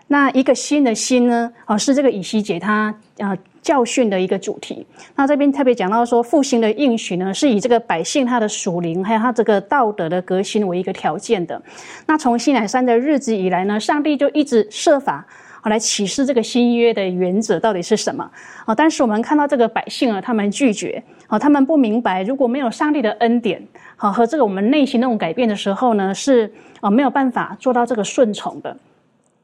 [0.07, 1.53] 那一个新的心呢？
[1.67, 3.37] 哦，是这个以西结他啊。
[3.65, 4.87] 教训的一个主题。
[5.17, 11.61] 那这边特别讲到说，复兴的应许呢，是以这个百姓他的属灵还有他这个道德的革新为一个条件的。
[12.07, 15.27] 那从西乃山的日子以来呢，上帝就一直设法
[15.63, 18.31] 啊，来启示这个新约的原则到底是什么
[18.67, 18.75] 啊？
[18.75, 28.77] 但是我们看到这个百姓啊，他们拒绝啊，他们不明白，如果没有上帝的恩典，好和这个我们内心那种改变的时候呢，是啊没有办法做到这个顺从的。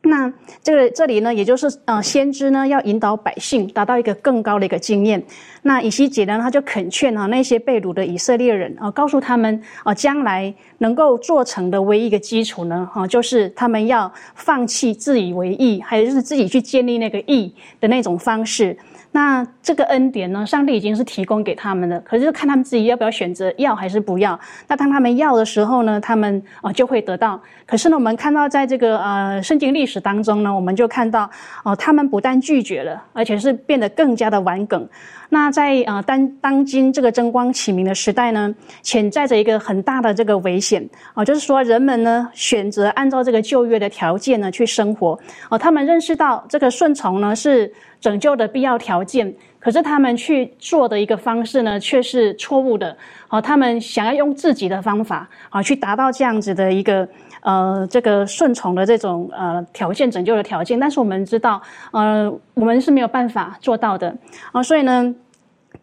[0.03, 0.33] 那
[0.63, 5.23] 这个这里呢，也就是呃，先知呢要引导百姓达到一个更高的一个经验。
[5.63, 18.77] 那以西结呢，他就恳劝啊那些被掳的以色列人啊，告诉他们啊，将来能够做成的唯一一个基础呢，哈，就是他们要放弃自以为意，还有就是自己去建立那个意的那种方式。
[19.13, 24.39] 那这个恩典呢，上帝已经是提供给他们的，可是看他们自己要不要选择要还是不要。
[24.69, 27.41] 那当他们要的时候呢，他们啊就会得到。
[27.67, 31.29] 可是呢，我们看到在这个呃圣经历史当中呢，我们就看到
[31.65, 34.89] 哦，他们不但拒绝了，而且是变得更加的顽梗。
[35.33, 45.19] 那在呃当当今这个争光启明的时代呢，潜在着一个很大的这个危险啊，就是说人们呢选择按照这个旧约的条件呢去生活
[45.49, 52.97] 哦，他们认识到这个顺从呢是拯救的必要条件，可是他们去做的一个方式呢却是错误的
[53.29, 57.07] 哦，他们想要用自己的方法啊去达到这样子的一个
[57.43, 61.61] 呃这个顺从的这种呃条件拯救的条件，但是我们知道
[61.93, 64.17] 呃我们是没有办法做到的
[64.53, 65.15] 啊，所以呢。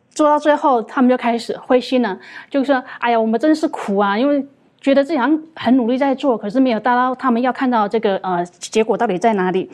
[0.10, 2.18] 做到最后，他们就开始灰心了，
[2.50, 4.18] 就说：“哎呀，我们真是苦啊！
[4.18, 4.44] 因为
[4.82, 9.70] 觉得这样很努力在做，可是没有达到他们要看到这个呃结果到底在哪里。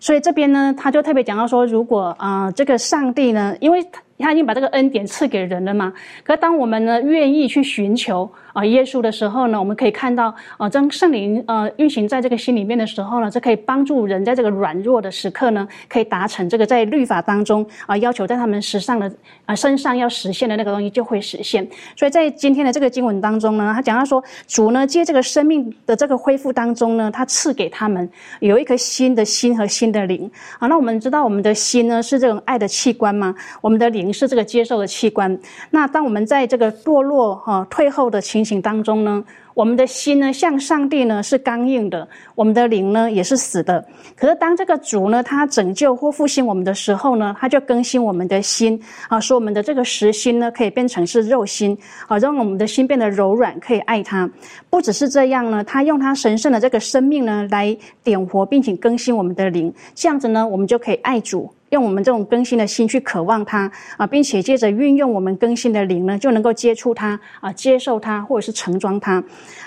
[0.00, 3.84] 所以这边呢，他就特别讲到说，如果啊这个上帝呢，因为
[4.18, 5.92] 他已经把这个恩典赐给人了嘛，
[6.24, 19.08] 可当我们呢愿意去寻求。”啊，耶稣的时候呢，我们可以看到啊，当圣灵呃运行在这个心里面的时候呢，这可以帮助人在这个软弱的时刻呢，可以达成这个在律法当中啊要求在他们身上的
[19.46, 21.64] 啊身上要实现的那个东西就会实现。
[21.94, 30.66] 所以在今天的这个经文当中呢，他讲到说，主呢借这个生命的这个恢复当中呢，他赐给他们有一颗新的心和新的灵啊。
[30.66, 33.32] 那我们知道我们的心呢是这种爱的器官吗？
[33.60, 35.38] 我们的灵是这个接受的器官。
[35.70, 43.84] 那当我们在这个堕落哈退后的情情当中呢，我们的心呢，向上帝呢是刚硬的，我们的灵呢也是死的。
[44.16, 54.28] 可是当这个主呢，他拯救或复兴我们的时候呢，他就更新我们的心啊，说我们的这个实心呢，可以变成是肉心啊，让我们的心变得柔软，可以爱他。
[54.70, 61.52] 不只是这样呢，他用他神圣的这个生命呢，来点活并且更新我们的灵，这样子呢，我们就可以爱主。
[61.70, 69.22] 用我们这种更新的心去渴望他啊，并且接着运用我们更新的灵呢，就能够接触他啊，接受他或者是盛装他。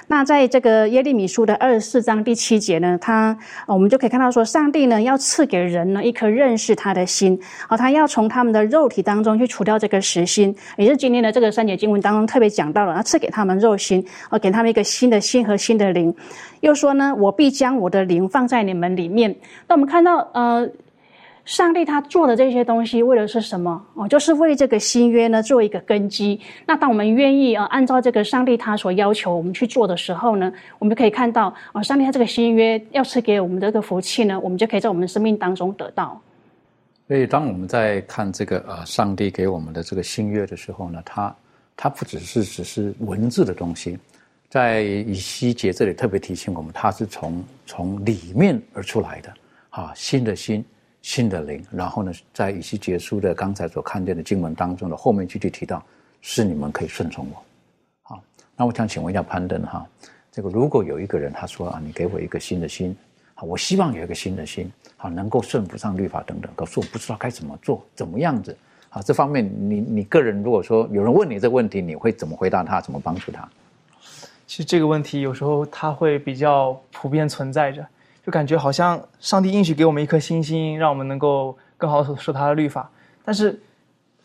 [0.07, 16.13] 那在这个耶利米书的二十四章第七节呢，他我们就可以看到说，上帝呢要赐给人呢一颗认识他的心啊，他要从他们的肉体当中去除掉这个实心，也是今天的这个三节经文当中特别讲到了，要赐给他们肉心啊，给他们一个新的心和新的灵。
[16.59, 19.33] 又说呢，我必将我的灵放在你们里面。
[19.67, 20.69] 那我们看到呃。
[21.43, 23.83] 上帝他做的这些东西为的是什么？
[23.95, 26.39] 哦，就是为这个新约呢做一个根基。
[26.67, 36.21] 那当我们愿意啊按照这个上帝他所要求我们去做的时候呢，我们可以看到啊，上帝他这个新约要赐给我们的这个福气呢，我们就可以在我们的生命当中得到。
[37.07, 41.35] 所以，当我们在看这个呃上帝给我们的这个新约的时候呢，他
[41.75, 43.97] 他不只是只是文字的东西，
[44.47, 49.33] 在以西结这里特别提醒我们，他是从从里面而出来的
[49.71, 50.63] 啊，新的心。
[51.01, 55.83] 新的灵，然后呢，在以西结书的刚才所看见的经文当中的后面具体提到，
[56.21, 57.43] 是你们可以顺从我。
[58.03, 58.23] 好，
[58.55, 59.85] 那我想请问一下攀登哈，
[60.31, 62.95] 这个如果有一个人他说啊，你给我一个新的心，
[63.33, 68.55] 好，我希望有一个新的心，好，能够顺服上律法等等，可是我不知道该怎么做，怎么样子？
[68.89, 72.79] 好，这方面你你个人如果说有人问你这个问题，你会怎么回答他？
[72.79, 73.49] 怎么帮助他？
[74.45, 77.83] 其实这个问题有时候它会比较普遍存在着。
[78.25, 82.89] 就感觉好像上帝应许给我们一颗星星，让我们能够更好的守他的律法。
[83.25, 83.59] 但是，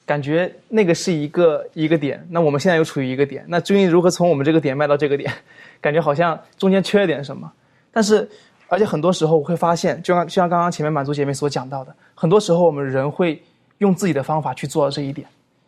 [0.04, 5.32] 感觉那个是一个一个点，那我们现在又处于一个点，那究竟如何从我们这个点迈到这个点？
[5.80, 7.50] 感觉好像中间缺了点什么。
[7.90, 8.28] 但是，
[8.68, 13.42] 而且很多时候我会发现，就像就像刚刚前面满足姐妹所讲到的，很多时候我们人会
[13.78, 15.26] 用自己的方法去做到这一点。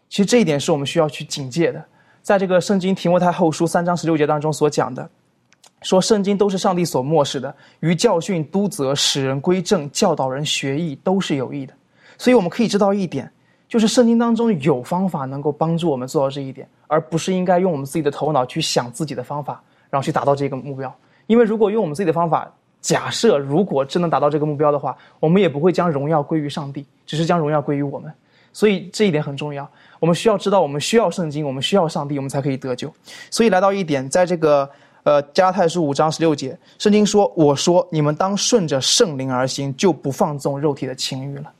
[0.08, 1.84] 其实这一点是我们需要去警戒的。
[2.22, 5.08] 在这个圣经提摩太后书三章十六节当中所讲的。
[5.82, 11.72] 说圣经都是上帝所漠视的，于教训、督责、使人归正、教导人学艺，都是有益的。
[12.16, 13.30] 所以我们可以知道一点，
[13.68, 20.92] 就是圣经当中有方法能够帮助我们做到这一点，而不是应该用我们自己的头脑去想自己的方法，然后去达到这个目标。
[21.28, 28.12] 因为如果用我们自己的方法，假设如果真能达到这个目标的话，我们也不会将荣耀归于上帝，只是将荣耀归于我们。
[28.52, 29.70] 所以这一点很重要。
[30.00, 32.92] 我们需要知道，我们需要圣经，我们需要上帝，我们才可以得救。
[33.30, 34.68] 所以来到一点，在这个。
[35.04, 41.50] 呃，加拉太书五章十六节，圣经说：“我说你们当顺着圣灵而行，就不放纵肉体的情欲了。”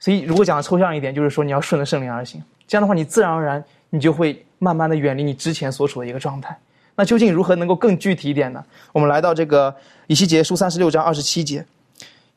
[0.00, 6.56] 所以，如果讲的抽象一点，就是说你要顺着圣灵而行，这样的话，你自然而然你就会慢慢的远离你之前所处的一个状态。
[6.94, 8.64] 那究竟如何能够更具体一点呢？
[8.92, 9.74] 我们来到这个
[10.06, 11.64] 以西结书三十六章二十七节，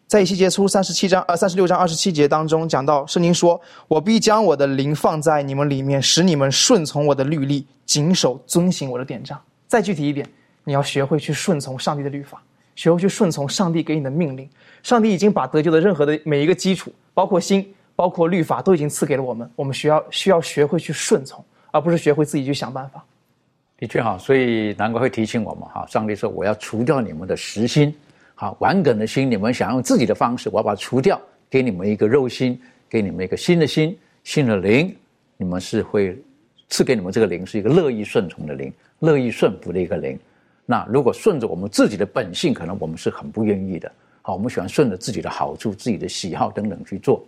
[0.07, 9.39] 在以西结书三十七章呃三十六章二十七节当中讲到，圣经说：“我必将我的灵放在你们里面，使你们顺从我的律例，谨守遵行我的典章。”
[9.71, 10.27] 再具体一点。
[10.65, 12.43] 你要学会去顺从上帝的律法，
[12.75, 14.47] 学会去顺从上帝给你的命令。
[14.83, 19.49] 上帝已经把得救的任何的每一个基础，包括心，包括律法，都已经赐给了我们。
[19.55, 23.01] 我们需要需要学会去顺从，而不是学会自己去想办法。
[23.77, 25.85] 的确好，所以难怪会提醒我们哈。
[25.87, 27.95] 上帝说：“我要除掉你们的实心，
[28.35, 34.93] 好顽梗的心，你们想用自己的方式，我要把它除掉，给你们一个肉心，给你们一个新的心，新的灵。
[35.37, 36.15] 你们是会
[36.71, 40.17] 赐给你们这个灵，是一个乐意顺从的灵，乐意顺服的一个灵。”
[40.65, 43.91] 那如果顺着我们自己的本性，可能我们是很不愿意的。
[44.21, 47.25] 好，我们喜欢顺着自己的好处、自己的喜好等等去做。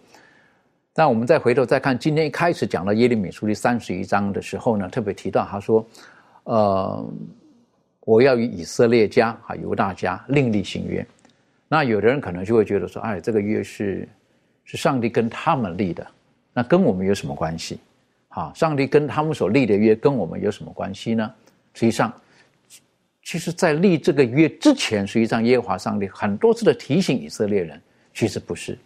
[0.96, 5.86] 那我们再回头再看今天一开始讲到耶利米书第三十一章的时候呢，特别提到他说
[6.46, 7.06] ：“呃，
[8.02, 11.06] 我要与以色列家、哈犹大家另立新约。”
[11.68, 14.08] 那有的人可能就会觉得说：“哎，这个约是
[14.64, 16.08] 是上帝跟他们立的，
[16.54, 17.80] 那跟我们有什么关系？
[18.34, 21.32] 哈，上帝跟他们所立的约跟我们有什么关系呢？”
[21.74, 22.12] 实际上。
[23.26, 27.82] 其实，在立这个约之前，实际上耶和华上帝很多次的提醒以色列人，
[28.14, 28.78] 其实不是。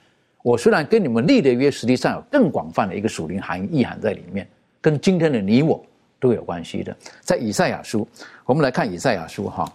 [0.43, 4.47] 我虽然跟你们立的约，实际上有更广泛的一个属灵含义意涵在里面，
[4.79, 5.83] 跟今天的你我
[6.19, 6.95] 都有关系的。
[7.21, 8.07] 在以赛亚书，
[8.45, 9.67] 我们来看以赛亚书哈，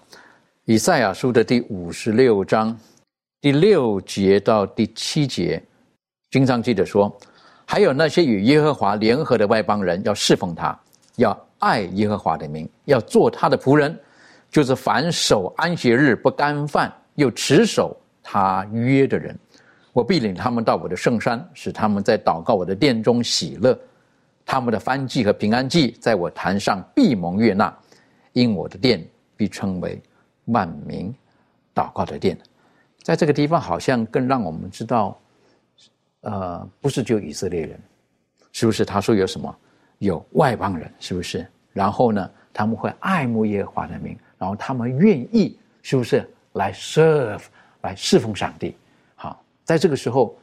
[0.64, 2.78] 以赛亚书的第五十六章
[3.40, 5.60] 第六节到第七节，
[6.30, 7.12] 经常记得说，
[7.72, 10.78] 还有那些与耶和华联合的外邦人，要侍奉他，
[11.16, 13.98] 要爱耶和华的名，要做他的仆人。
[14.50, 19.34] 就是凡守安息日不干饭又持守他约的人，
[19.94, 23.74] 我必领他们到我的圣山，使他们在祷告我的殿中喜乐。
[24.44, 27.74] 他们的翻祭和平安祭在我坛上必蒙悦纳，
[28.34, 29.02] 因我的殿
[29.34, 29.98] 必称为
[30.44, 31.10] 万民
[31.74, 32.38] 祷告的殿。
[33.02, 35.18] 在这个地方，好像更让我们知道，
[36.22, 37.78] 呃，不是就以色列人，
[38.50, 38.84] 是不是？
[38.84, 39.54] 他说有什么？
[39.98, 41.46] 有外邦人，是不是？
[41.72, 44.16] 然后呢，他们会爱慕耶和华的名。
[44.38, 47.42] 然后他们愿意是不是来 serve
[47.80, 48.74] 来侍奉上帝？
[49.14, 50.36] 好，在这个时候，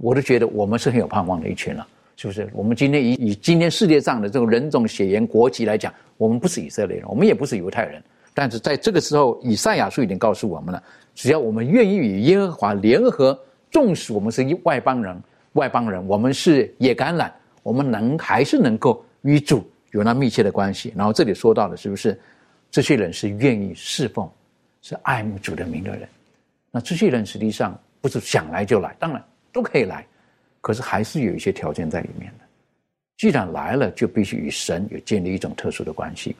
[0.00, 1.84] 我都觉得我们是很有盼望的一群了，
[2.16, 2.48] 是不是？
[2.54, 8.00] 我们今天以以今天世界上的这种人种、血缘、国籍来讲，我们不是以色列人，我们也不是犹太人。
[8.32, 10.80] 但是在这个时候，以赛亚书已经告诉我们了：
[11.16, 13.36] 只要我们愿意与耶和华联合，
[13.70, 17.30] 纵使我们是一外邦人，外邦人，我们是也橄榄，
[17.62, 20.92] 我们能还是能够与主有那密切的关系。
[20.96, 22.18] 然后这里说到的是不是？
[22.72, 24.30] 这些人是愿意侍奉、
[24.80, 26.08] 是爱慕主的名的人，
[26.70, 29.20] 那这些人实际上不是想来就来，当然
[29.52, 30.06] 都可以来，
[30.60, 32.44] 可是还是有一些条件在里面的。
[33.16, 36.36] 既然来了，就必须与神有建立一种特殊的关系。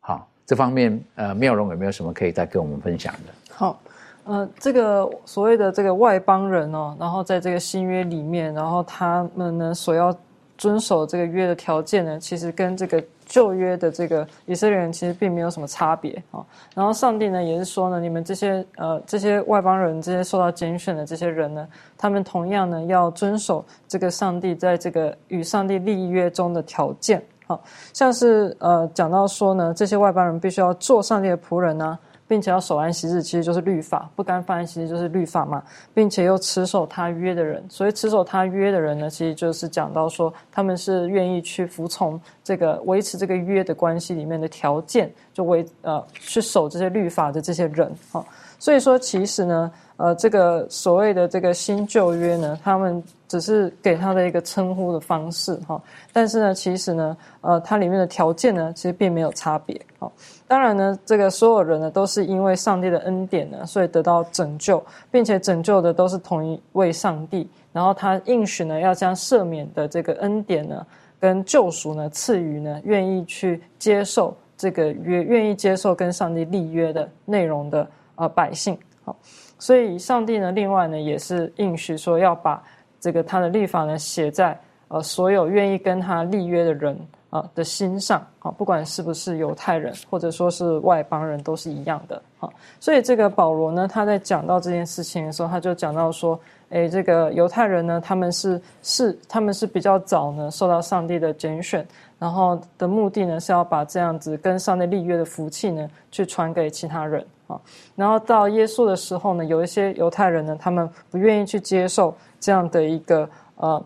[0.00, 3.32] 好，这方面呃，妙容有没有什么可以再跟我们分享的？
[3.54, 3.80] 好，
[4.24, 10.14] 呃，这个所谓的这个外邦人哦，然后在这个新约里面，然后他们呢所要
[10.56, 13.02] 遵守这个约的条件呢，其实跟这个。
[13.24, 27.58] 旧约的这个以色列人其实并没有什么差别啊，然后上帝呢也是说呢，你们这些呃这些外邦人，这些受到拣选的这些人呢，他们同样呢要遵守这个上帝在这个与上帝立约中的条件啊，
[27.94, 31.98] 像是呃讲到说呢，这些外邦人必须要做上帝的仆人呢。
[32.26, 35.62] 并且要守安息日，其实就是律法；不干犯安息日就是律法嘛。
[35.92, 48.24] 并且又持守他约的人，所以持守他约的人呢，其实就是讲到说，他们是愿意去服从这个维持这个约的关系里面的条件，就维呃去守这些律法的这些人哈。
[48.58, 49.70] 所以说，其实呢。
[49.96, 55.80] 呃，这个所谓的这个新旧约呢，他们只是给他的一个称呼的方式哈，
[56.12, 59.80] 但是呢，其实呢，呃，它里面的条件呢，其实并没有差别。
[59.98, 60.10] 好，
[60.48, 67.48] 当然呢，这个所有人呢，都是因为上帝的恩典呢，所以得到拯救，并且拯救的都是同一位上帝。
[67.72, 70.84] 然后他应许呢，要将赦免的这个恩典呢，
[71.20, 77.86] 跟救赎呢，赐予呢，愿意去接受这个约，愿意接受跟上帝立约的内容的
[78.16, 78.76] 呃百姓。
[79.04, 79.14] 好。
[79.62, 82.60] 所以，上帝呢，另外呢，也是应许说要把
[82.98, 84.58] 这个他的律法呢写在
[84.88, 86.98] 呃所有愿意跟他立约的人
[87.30, 92.50] 啊的心上啊，不管是不是犹太人或者说是外邦人，都是一样的啊。
[92.80, 96.36] 所以这个保罗呢，他在讲到这件事情的时候，他就讲到说，
[96.70, 101.86] 诶，这个犹太人呢，他们是是他们是比较早呢受到上帝的拣选，
[102.18, 107.60] 然后的目的呢是要把这样子跟上帝立约的福气呢，去传给其他人啊。
[107.96, 113.84] 然后到耶稣的时候呢，有一些犹太人呢，他们不愿意去接受这样的一个呃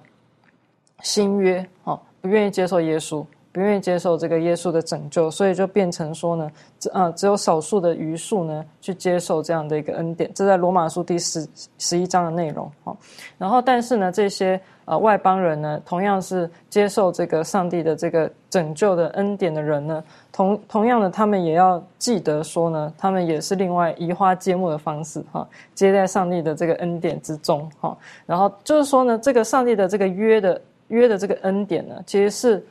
[1.02, 3.24] 新约啊，不愿意接受耶稣。
[3.52, 10.30] 不愿意接受这个耶稣的拯救，所以就变成说呢，只啊只有少数的余数呢去接受这样的一个恩典。
[10.34, 11.48] 这在罗马书第十
[11.78, 12.94] 十一章的内容啊。
[13.38, 27.94] 然后，但是呢，这些呃外邦人呢，同样是接受这个上帝的这个拯救的恩典的人呢，同同样的，他们也要记得说呢，他们也是另外移花接木的方式哈，接在上帝的这个恩典之中哈。
[28.24, 32.66] 然后就是说呢，这个上帝的这个约的约的这个恩典呢，其实是。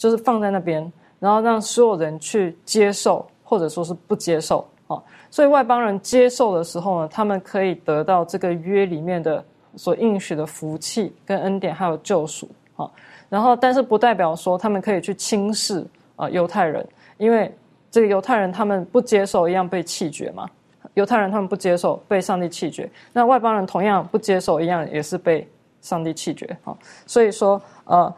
[0.00, 4.96] 就是放在那边，然后让所有人去接受，或者说是不接受啊。
[5.28, 9.44] 所以外邦人接受的时候呢，他们可以得到这个约里面的
[9.78, 12.90] 所应许的福气跟恩典，还有救赎啊。
[13.30, 17.50] 然后，但是不代表说他们可以去轻视啊犹太人，因为
[17.90, 20.46] 这个犹太人他们不接受一样被弃绝嘛。
[20.94, 25.48] 犹太人他们不接受被上帝弃绝，那外邦人同样不接受一样也是被
[25.80, 26.76] 上帝弃绝啊。
[27.06, 28.12] 所以说呃。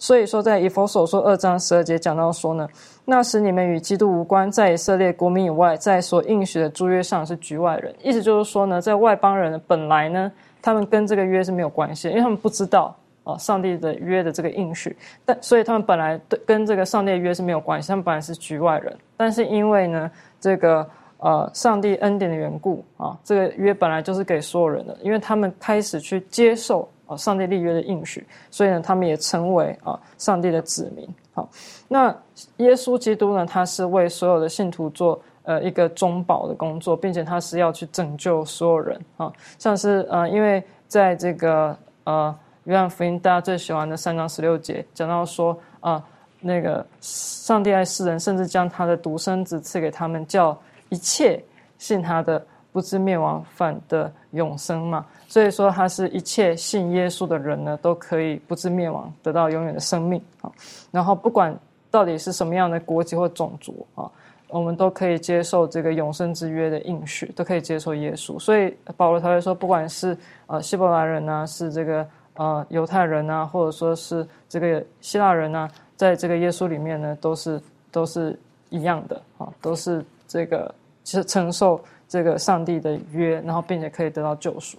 [0.00, 2.68] 所以说，在以佛所说二章十二节讲到说呢，
[3.04, 7.94] 那时你们与基督无关，在以色列国民以外，在所应许的租约上是局外人。
[8.02, 10.32] 意思就是说呢，在外邦人本来呢，
[10.66, 12.92] 他们跟这个约是没有关系，因为他们不知道
[13.22, 18.92] 啊上帝的约的这个应许，但所以他们本来对跟这个上帝的约是没有关系，他们本来是局外人。
[19.16, 20.10] 但是因为呢，
[20.40, 20.84] 这个
[21.18, 26.88] 呃上帝恩典的缘故啊，这个约本来就是给所有人的，因为他们开始去接受。
[27.08, 31.08] 啊，上帝立约的应许，所以呢，他们也成为啊上帝的子民。
[31.32, 31.48] 好，
[31.86, 32.12] 那
[32.56, 39.32] 耶稣基督呢，他是为所有的信徒做呃一个中保的工作，并且他是要去拯救所有人啊。
[39.58, 41.74] 像是呃，因为在这个
[42.04, 46.04] 呃约翰福音大家最喜欢的三章十六节讲到说啊，
[46.40, 50.56] 那个上帝爱世人，甚至将他的独生子赐给他们，叫
[50.90, 51.42] 一切
[51.78, 55.06] 信他的不知灭亡，反的永生嘛。
[55.28, 60.50] 所以说，他是一切信耶稣的人呢，都可以不知灭亡，得到永远的生命啊。
[60.92, 61.56] 然后，不管
[61.90, 64.10] 到底是什么样的国籍或种族啊，
[64.48, 68.38] 我们都可以接受这个永生之约的应许，都可以接受耶稣。
[68.38, 70.16] 所以保罗他会说，不管是
[70.46, 78.38] 呃希伯来人啊，是这个呃犹太人啊，或者说是这个希腊人啊，在这个耶稣里面呢，都是都是
[78.70, 80.72] 一样的啊，都是这个
[81.02, 84.78] 其实承受这个上帝的约，然后并且可以得到救赎。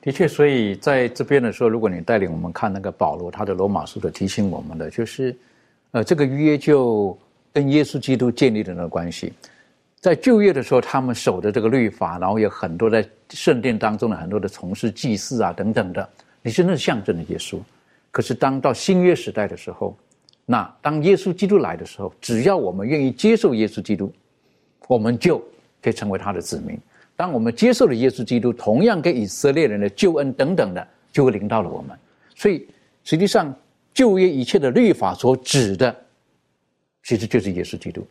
[0.00, 5.36] 的确，所以在这边的时候，如果你带领我们看那个保罗他的罗马书的提醒我们的，就是，
[5.92, 7.16] 呃，这个约就
[7.52, 9.32] 跟耶稣基督建立的那个关系，
[10.00, 16.08] 在旧约的时候，他们守的这个律法，然后有很多在圣殿当中的很多的从事祭祀啊等等的，
[16.42, 17.58] 你是那象征的耶稣。
[18.10, 19.96] 可是当到新约时代的时候，
[20.44, 24.12] 那当耶稣基督来的时候，只要我们愿意接受耶稣基督，
[24.88, 25.38] 我们就
[25.80, 26.78] 可以成为他的子民。
[27.14, 31.96] 当我们接受了耶稣基督，同样给以色列人的救恩等等的，就会临到了我们。
[32.34, 32.66] 所以，
[33.04, 33.54] 实际上
[33.94, 35.94] 旧约一切的律法所指的，
[37.02, 38.06] 其实就是耶稣基督，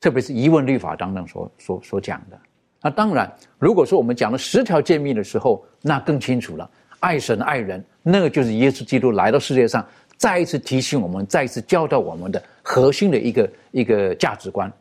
[0.00, 2.38] 特别是疑问律法当中所所所讲的。
[2.82, 9.86] 那当然，如果说我们讲了十条诫命的时候，那更清楚了，爱神爱人，那个就是耶稣基督来到世界上，
[10.16, 14.72] 再一次提醒我们，再一次教导我们的核心的一个一个价值观。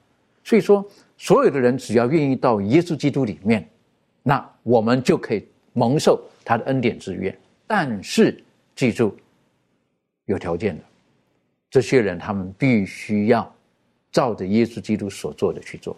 [0.44, 0.86] 所以说。
[1.18, 3.66] 所有的人只要愿意到耶稣基督里面，
[4.22, 7.34] 那我们就可以蒙受他的恩典之约。
[7.66, 8.38] 但是
[8.76, 9.16] 记住，
[10.26, 10.84] 有条件的，
[11.76, 13.54] 这些人他们必须要
[14.10, 15.94] 照着耶稣基督所做的去做。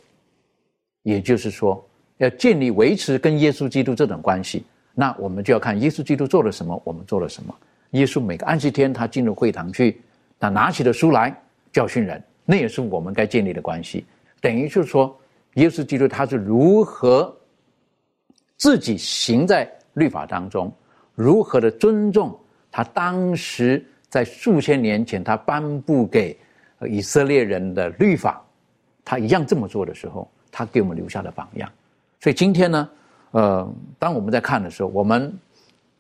[1.04, 4.66] 也就是说，要建立维持跟耶稣基督这种关系，
[4.96, 7.56] 那我们就要看耶稣基督做了什么，我们做了什么。
[7.92, 10.02] 耶稣每个安息天他进入会堂去，
[10.40, 11.32] 他拿起了书来
[11.72, 14.04] 教训人，那也是我们该建立的关系。
[14.42, 15.16] 等于就是说，
[15.54, 17.32] 耶稣基督他是如何
[18.58, 20.74] 自己行在律法当中，
[21.14, 22.36] 如何的尊重
[22.72, 26.38] 他当时在数千年前他颁布给
[26.88, 28.42] 以色列人的律法，
[29.04, 31.70] 他一样这么做的时候，他给我们留下的榜样。
[32.20, 32.90] 所以今天呢，
[33.32, 35.34] 呃，当我们在看的时候，我们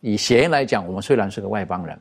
[0.02, 1.98] 以邪言来讲，我们虽然是个外邦人，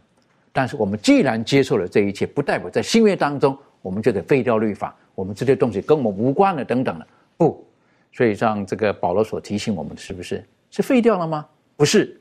[0.52, 4.94] 但是我们既然接受了这一切，不代表在新约当中我们就得废掉律法。
[5.14, 7.06] 我们这些东西跟我们无关了，等等的，
[7.38, 7.66] 不，
[8.12, 11.46] 所以像这个保罗所提醒我们的，是不是是废掉了吗？
[11.74, 12.20] 不是，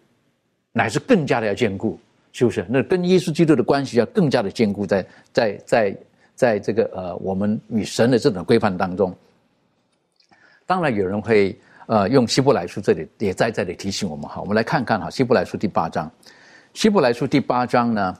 [0.71, 1.99] 乃是更加的要坚固。
[2.37, 2.65] 是不是？
[2.67, 5.97] 那跟耶稣基督的关系要更加的坚固，在在在
[6.35, 9.15] 在这个呃我们与神的这种规范当中。
[10.65, 16.11] 当然，有人会呃用希伯来书这里也在这里提醒我们哈，我们来看看哈，希伯来书第八章，
[16.73, 18.17] 希伯来书第八章呢，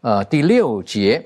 [0.00, 1.22] 呃第六节，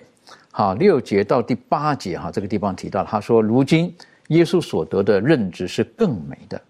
[0.50, 3.94] 好六节到第八节哈，这个地方提到他说，如今
[4.30, 6.60] 耶稣所得的认知是更美的，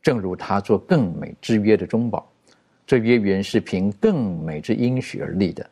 [0.00, 2.31] 正如他做更美之约的中保。
[2.86, 5.68] 这约原是凭更美之应许而立的，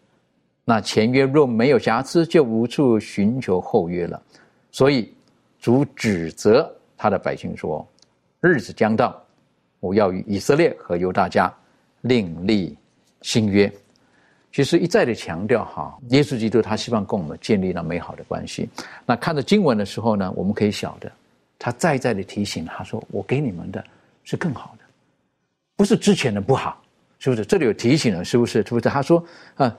[0.65, 4.23] 那前约若没有瑕疵，就无处寻求后约了。
[4.71, 5.13] 所以
[5.59, 7.87] 主指责他的百姓说
[8.41, 9.21] ：“日子将到，
[9.81, 11.53] 我要与以色列和犹大家
[12.03, 12.77] 另立
[13.23, 13.71] 新约。”
[14.53, 18.69] 其实一再的强调哈，耶稣基督他希望跟我们建立了美好的关系。
[19.05, 21.11] 那看着经文的时候呢，我们可以晓得，
[21.59, 23.85] 他再再的提醒他说：“我给你们的
[24.25, 24.85] 是更好的，
[25.77, 26.83] 不是之前的不好。”
[27.21, 28.25] 是不是这里有提醒了？
[28.25, 28.65] 是不是？
[28.65, 28.89] 是不是？
[28.89, 29.23] 他说
[29.55, 29.73] 啊，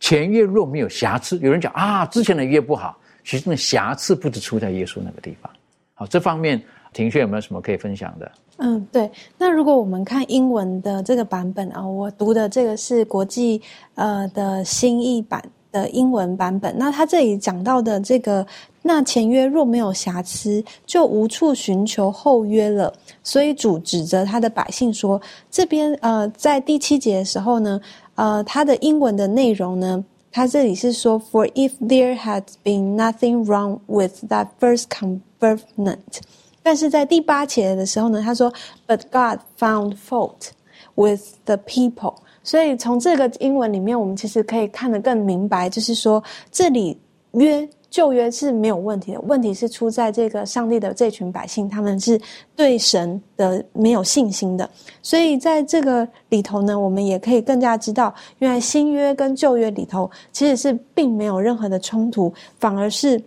[0.00, 5.52] 前约若没有瑕疵，有人讲啊，之前的约不好，其实那瑕疵不止出在耶稣那个地方。
[5.94, 6.60] 好，这方面
[6.92, 8.32] 庭轩有没有什么可以分享的？
[8.56, 9.10] 嗯，对。
[9.38, 13.60] 那如果我们看英文的这个版本啊，我读的这个是国际
[13.94, 16.74] 呃的新译版的英文版本。
[16.78, 18.46] 那他这里讲到的这个。
[18.86, 22.92] 那前约若没有瑕疵，就无处寻求后约了。
[23.24, 25.20] 所以主指责他的百姓说
[25.50, 27.80] ：“这边呃，在第七节的时候呢，
[28.14, 36.20] 呃，他的英文的内容呢，他这里是说：For if there had been nothing wrong with that first covenant，
[36.62, 38.52] 但是在第八节的时候呢，他说
[38.86, 40.50] ：But God found fault
[40.94, 42.14] with the people。
[42.44, 46.22] 所以从这个英文里面，我们其实可以看得更明白，就是说
[46.52, 46.96] 这里
[47.32, 47.68] 约。
[47.96, 52.20] 旧约是没有问题的，问题是出在这个上帝的这群百姓，他们是
[52.54, 54.68] 对神的没有信心的。
[55.00, 63.18] 所以在这个里头呢，我们也可以更加知道，原来新约跟旧约里头其实是并没有任何的冲突，反而是。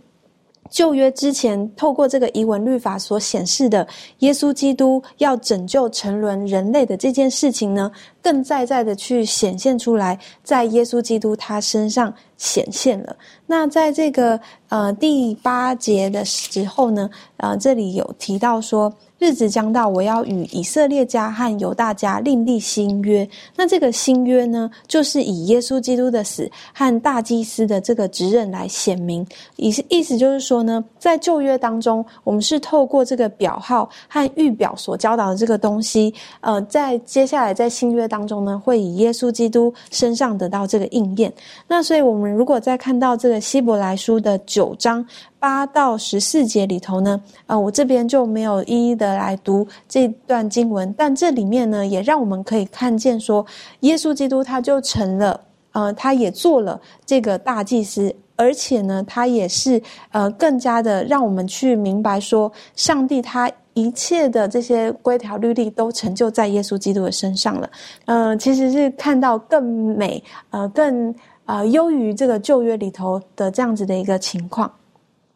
[0.72, 3.88] 旧约之前，透过这个遗文律法所显示的
[4.20, 7.92] 耶稣基督要拯救沉沦人类的这件事情呢，
[8.22, 13.16] 更在在的去显现出来，在耶稣基督他身上显现了。
[13.46, 14.40] 那在这个
[14.70, 18.94] 呃第八节的时候呢，呃这里有提到说。
[19.22, 23.30] 日子将到，我要与以色列家和犹大家另立新约。
[23.54, 29.28] 那这个新约呢，就是以耶稣基督的死和大祭司的这个职任来显明。
[29.58, 41.32] 意思意思就是说呢，在旧约当中，我们是透过这个表号和预表所教导的这个东西，呃，在接下来在新约当中呢，会以耶稣基督身上得到这个应验。
[41.68, 45.06] 那所以，我们如果再看到这个希伯来书的九章。
[45.42, 53.46] 八到十四节里头呢，呃，我这边就没有一一的来读这段经文，但这里面呢，也让我们可以看见说，
[53.80, 55.40] 耶稣基督他就成了，
[55.72, 59.82] 呃，他也做了这个大祭司，而且呢，他也是
[60.12, 63.50] 呃，更加的让我们去明白说，上帝他
[63.80, 67.70] 一切的这些规条律例都成就在耶稣基督的身上了，
[68.06, 69.64] 呃，其实是看到更
[69.96, 71.14] 美，呃，更
[71.46, 74.72] 呃优于这个旧约里头的这样子的一个情况。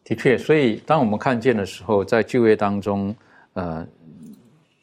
[0.04, 3.16] 的确，所以当我们看见的时候，在就业当中，
[3.54, 3.88] 呃，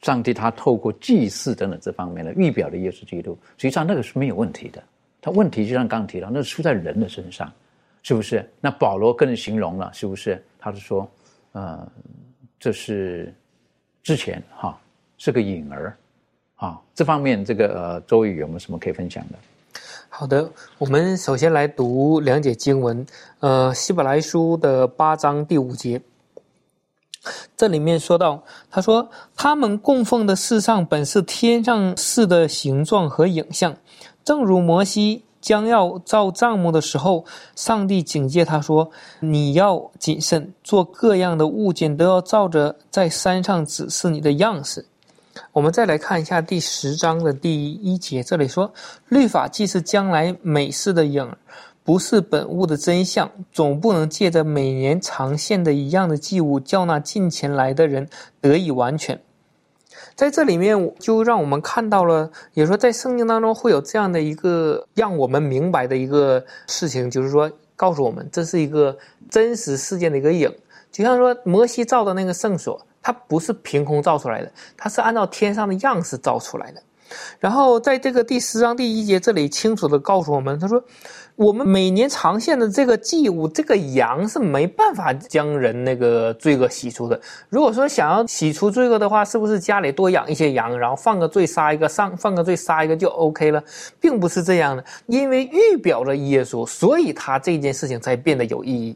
[0.00, 4.82] 上帝他透过祭祀等等这方面的预表的耶稣基督，实际上那个是没有问题的。
[5.20, 7.52] 他问题就像刚刚提到，那是出在人的身上，
[8.02, 8.48] 是不是？
[8.58, 10.42] 那保罗更形容了，是不是？
[10.58, 11.06] 他是说，
[11.52, 11.86] 呃，
[12.58, 13.30] 这是
[14.02, 14.78] 之前哈
[15.18, 15.96] 是个影儿，
[16.56, 19.38] 啊，这方面这个呃，周宇有没有什么可以分享的？
[20.08, 23.06] 好的，我们首先来读两节经文。
[23.38, 26.00] 呃，希伯来书的八章第五节，
[27.56, 33.76] 这里面说到，他说：“他们供奉的世上本是天上事的形状和影像，
[34.24, 37.24] 正如摩西将要造帐幕的时候，
[37.56, 44.84] 上帝警戒他说：‘你要谨慎，做各样的物件都要照着在山上指示你的样式。’”
[45.52, 48.70] 我们再来看一下第十章的第一节，这里说
[49.08, 51.32] ：“律法既是将来美事的影，
[51.84, 58.08] 不是本物的真相，总不能借着每年常献的一样的祭物，叫那近前来的人
[58.40, 59.18] 得以完全。”
[60.20, 68.94] 在这里面，就让我们看到了，也说在圣经当中会有这样的一个让我们明白的一个事情，就是说告诉我们这是一个
[69.30, 70.54] 真实事件的一个影，
[70.92, 72.78] 就像说摩西造的那个圣所。
[73.00, 76.82] 它不是凭空造出来的，它是按照天上的样式造出来的。
[77.38, 80.82] 然后在这个第十章第一节这里清楚的告诉我们，他说。
[81.36, 87.18] 我们每年常献的这个祭物，这个羊是没办法将人那个罪恶洗出的。
[87.48, 93.64] 如果说想要洗出罪恶的话，是不是家里多养一些羊，然后放个罪杀一个，上放个罪杀一个就 OK 了？
[93.98, 98.94] 并不是这样的，因为预表着耶稣，所以他这件事情才变得有意义。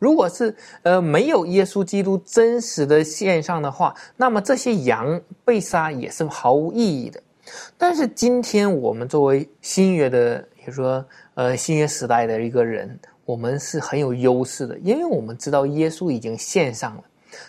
[0.00, 0.52] 如果是
[0.82, 7.20] 呃没有耶稣基督真实的献上的话，那么这些羊被杀也是毫无意义的。
[7.76, 11.04] 但是今天我们作为新约的，比如说。
[11.36, 17.02] 呃，新约时代的一个人，我们是很有优势的，因为我们知道耶稣已经献上了。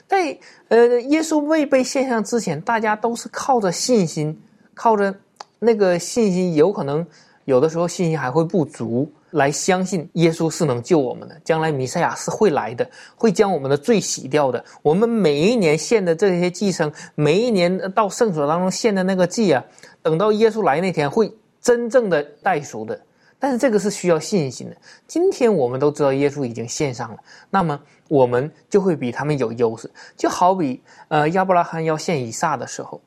[0.07, 0.35] 在
[0.69, 4.35] 呃，耶稣未被献上之前，大家都是靠着信心，
[4.73, 5.13] 靠着
[5.59, 7.05] 那个信心，有可能
[7.43, 14.63] 有的时候信心还会不足，来相信耶稣是能救我们的，将来弥赛亚是会来的，会将我们的罪洗掉的。
[14.81, 19.63] 我们每一年献的这些祭牲，每一年到圣所当中献的那个祭啊，
[20.01, 21.29] 等到耶稣来那天，会
[21.61, 22.99] 真正的代赎的。
[23.37, 24.75] 但是这个是需要信心的。
[25.05, 27.17] 今天我们都知道耶稣已经献上了，
[27.49, 27.77] 那么
[28.07, 29.91] 我们就会比他们有优势。
[30.15, 33.01] 就好比呃亚伯拉罕要献以撒的时候，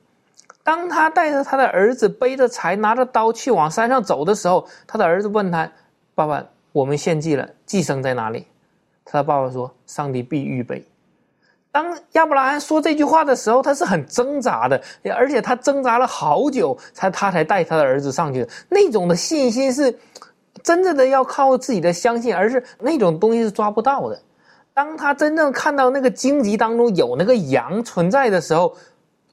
[0.63, 5.73] 当他带着他的儿子背着柴拿着刀去往山上走的时候，他的儿子问他
[6.27, 8.47] ：“爸爸，我们献祭了，祭牲在哪里？”
[9.05, 10.85] 他的爸爸说：“上帝必预备。”
[11.71, 14.83] 当亚伯拉罕说这句话的时候，他是很挣扎的，
[15.15, 18.49] 而且他挣扎了好久，才他才带他的儿子上去的。
[18.69, 19.99] 那种的信心是。
[20.65, 24.21] 真正的要靠自己的相信，而是那种东西是抓不到的。
[24.75, 28.75] 当他真正看到那个荆棘当中有那个羊存在的时候，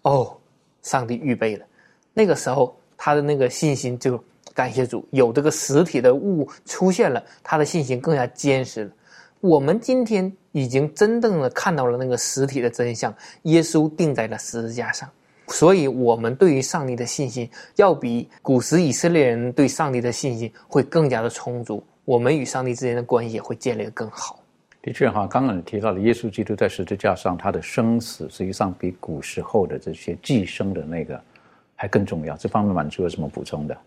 [0.03, 0.37] 哦，
[0.83, 1.65] 上帝预备了。
[2.13, 4.23] 那个时候，他的那个信心就
[4.53, 8.91] 感谢主，有这个实体的物出现了，他的信心更加坚实了。
[9.41, 15.09] 我们今天已经真正的看到了那个实体的真相，耶稣钉在了十字架上。
[15.47, 21.83] 所以，我们对于上帝的信心，要比古时以色列人对上帝的信心会更加的充足。
[22.03, 24.39] 我们与上帝之间的关系也会建立的更好。
[24.81, 31.21] 的确，哈，刚刚你提到了耶稣基督在十字架上，他的生死实际上比古时候的这些寄生的那个
[31.75, 32.35] 还更重要。
[32.37, 33.77] 这方面，满足有什么补充的？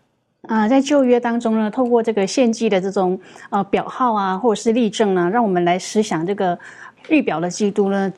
[0.47, 3.19] 啊，在旧约当中呢，透过这个献祭的这种
[3.49, 6.57] 呃表号啊，或者是例证呢，让我们来思想这个
[7.09, 8.11] 预表的基督呢。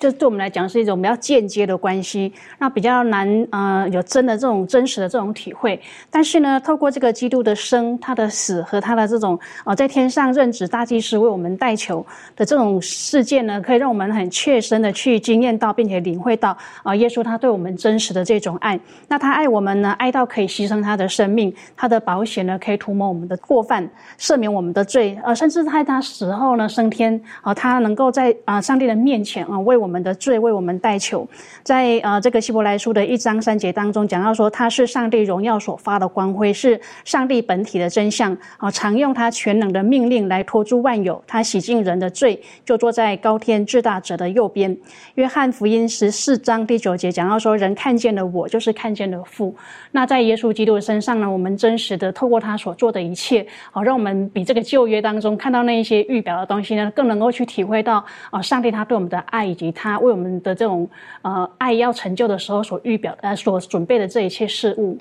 [0.00, 5.78] 这对我们来讲是一种比较间接的关系，那比较难呃有真的这种真实的这种体会。
[6.10, 18.80] 但是呢，透过这个基督的生、他的死和他的这种呃在天上任职大祭司为我们代求的这种事件呢，可以让我们很切身的去经验到，并且领会到啊耶稣他对我们真实的这种爱。
[19.06, 23.86] 那他爱我们呢，爱到可以牺牲他的生命，他的保险呢可以涂抹我们的过犯，
[24.18, 31.28] 赦免我们的罪，呃，甚至在他死后呢升天啊，他能够在啊上帝的面前啊为我们我们的罪为我们代求，
[31.64, 44.78] 在呃这个希伯来书的一章三节当中讲到说，他是上帝荣耀所发的光辉，是上帝本体的真相啊，常用他全能的命令来托住万有，他洗净人的罪，就坐在高天至大者的右边。
[45.16, 49.52] 约翰福音十四章第九节讲到说，人看见了我，就是看见了父。
[49.90, 59.74] 那在耶稣基督的身上呢，我们真实的透过他所做的一切，好让我们比这个旧约当中看到那一些预表的东西呢，更能够去体会到啊，上帝他对我们的爱以及。
[59.82, 60.86] 他为我们的这种
[61.22, 64.98] 呃爱要成就的时候所预表呃所准备的这一切事物，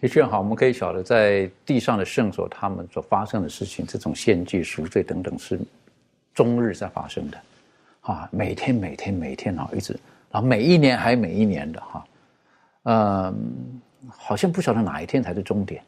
[0.00, 5.58] 的确好，我们可以晓得在地上的圣所他们所发生的事情，这种献祭赎罪等等是
[6.32, 7.38] 终日在发生的，
[8.02, 9.98] 啊，每天每天每天啊一直，
[10.30, 12.04] 然后每一年还每一年的哈，
[12.84, 13.34] 嗯，
[14.08, 15.82] 好像不晓得哪一天才是终点。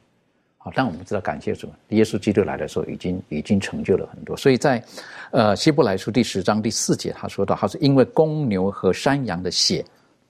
[0.75, 4.37] 但我们知道，感谢主，耶稣基督来的时候，已经已经成就了很多。
[4.37, 4.83] 所以在，
[5.31, 9.85] 呃，希伯来书第十章第四节，他说到，他是因为公牛和山羊的血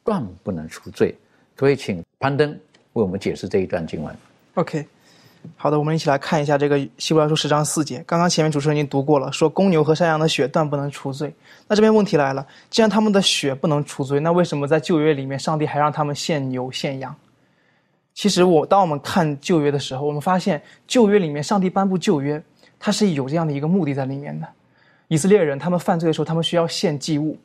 [0.04, 1.16] 断不能除罪。
[1.54, 2.50] 可以请攀登
[2.92, 4.14] 为我们解释这一段经文。
[4.56, 4.86] OK，
[5.56, 8.04] 好的，我们一起来看一下这个希伯来书十章四节。
[8.06, 11.32] 刚刚前面主持人已经读过了，说公牛和山羊的血断不能除罪。
[11.66, 17.16] 那这边问题来了，既然他们的血不能除罪，那为什么在旧约里面，上帝还让他们献牛献羊？
[18.16, 22.42] 其实，我当我们看旧约的时候，我们发现旧约里面，上帝颁布旧约，
[22.78, 24.48] 它是有这样的一个目的在里面的。
[25.08, 27.36] 以色列人他们犯罪的时候，他们需要献祭物；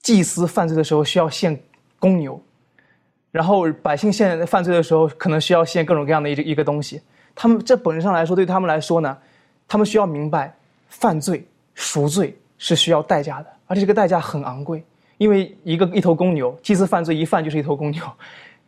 [0.00, 1.62] 祭司犯罪的时候需要献
[1.98, 2.42] 公牛，
[3.30, 7.02] 然后百姓献犯罪的时候，可能需要献各种各样的一一个东西。
[7.34, 9.14] 他们这本质上来说，对他们来说呢，
[9.68, 10.56] 他们需要明白，
[10.88, 14.82] 犯罪赎罪是需要代价的，而且这个代价很昂贵，
[15.18, 18.02] 因为一个一头公牛，祭司犯罪一犯就是一头公牛，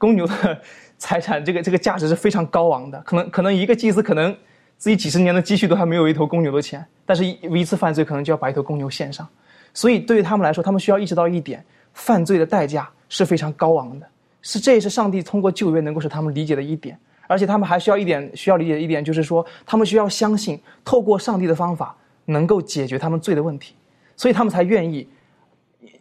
[0.03, 0.61] 公牛的。
[0.99, 4.33] 财产 这个这个价值是非常高昂的，可能可能一个祭司可能
[4.79, 9.29] 自己几十年的积蓄都还没有一头公牛的钱，但是一一次犯罪可能就要把一头公牛献上，
[9.75, 14.07] 所以对于他们来说，他们需要意识到一点，犯罪的代价是非常高昂的，
[14.43, 16.97] 是这也是上帝通过旧约能够使他们理解的一点。
[17.27, 21.97] 而且他们还需要一点需要理解的一点，就是说他们需要相信，透过上帝的方法
[22.27, 23.75] 能够解决他们罪的问题，
[24.17, 25.09] 所以他们才愿意。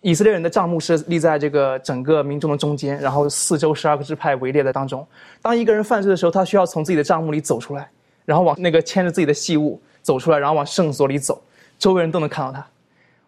[0.02, 5.06] 以色列人的帐幕是立在这个整个民众的中间，然后四周十二个支派围列在当中。
[5.41, 7.88] 当一个人犯罪的时候，他需要从自己的帐幕里走出来，
[8.26, 11.39] 然后往那个牵着自己的器物走出来，然后往圣所里走，
[11.78, 12.66] 周围人都能看到他。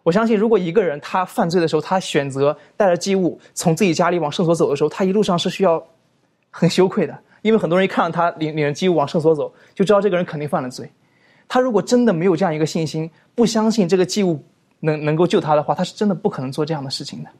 [0.02, 5.82] 我相信，如果一个人他犯罪的时候，他选择带着祭物从自己家里往圣所走的时候，他一路上是需要
[6.50, 7.16] 很羞愧的。
[7.42, 10.90] 因为很多人一看到他领领着祭物往圣所走，就知道这个人肯定犯了罪。
[11.46, 14.42] 他如果真的没有这样一个信心，不相信这个祭物
[14.80, 17.30] 能能够救他的话，他是真的不可能做这样的事情的。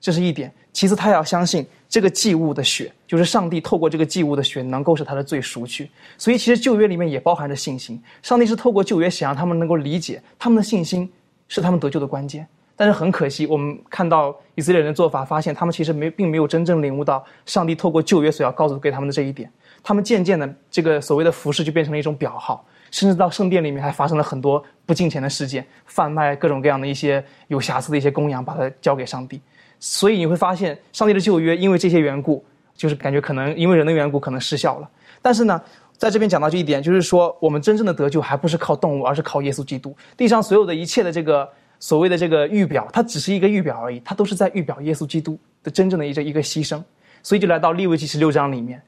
[0.00, 0.52] 这是一点。
[0.72, 5.90] 其次，他要相信这个祭物的血，就是上帝透过这个祭物的血，能够使他的罪赎去。
[6.18, 8.02] 所以，其实旧约里面也包含着信心。
[8.20, 11.10] 上帝是透过旧约想让他们能够理解，他们的信心
[11.48, 12.46] 是他们得救的关键。
[12.76, 19.50] 但是很可惜，我们看到以色列人的做法，发现他们其实没并没有真正领悟到上帝透过旧约所要告诉给他们的这一点。
[19.82, 29.40] 他们渐渐的，这个所谓的服饰就变成了一种表号，甚至到圣殿里面还发生了很多不敬虔的事件，贩卖各种各样的一些有瑕疵的一些公羊，把它交给上帝。
[29.80, 32.44] 所以你会发现，上帝的旧约因为这些缘故，
[32.76, 34.88] 就是感觉可能因为人的缘故可能失效了。
[35.20, 35.60] 但是呢，
[35.98, 39.96] 在这边讲到这一点，就是说我们真正的得救还不是靠动物，而是靠耶稣基督。
[40.16, 41.48] 地上所有的一切的这个。
[41.80, 46.82] 所谓的这个预表，它只是一个预表而已，它都是在预表耶稣基督的真正的一个一个牺牲，
[47.22, 48.80] 所以就来到利未记十六章里面，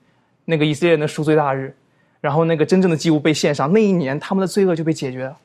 [0.46, 1.76] 那个以色列人的赎罪大日，
[2.26, 5.36] 然后那个真正的祭物被献上，那一年他们的罪恶就被解决了，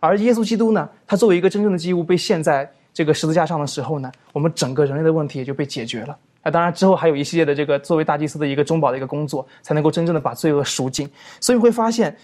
[0.00, 6.18] 而耶稣基督呢，他作为一个真正的祭物被献在这个十字架上的时候呢，我们整个人类的问题也就被解决了。
[6.42, 11.08] 那当然之后还有一系列的这个作为大祭司的一个中保的一个工作，才能够真正的把罪恶赎尽。
[11.40, 12.16] 所以会发现，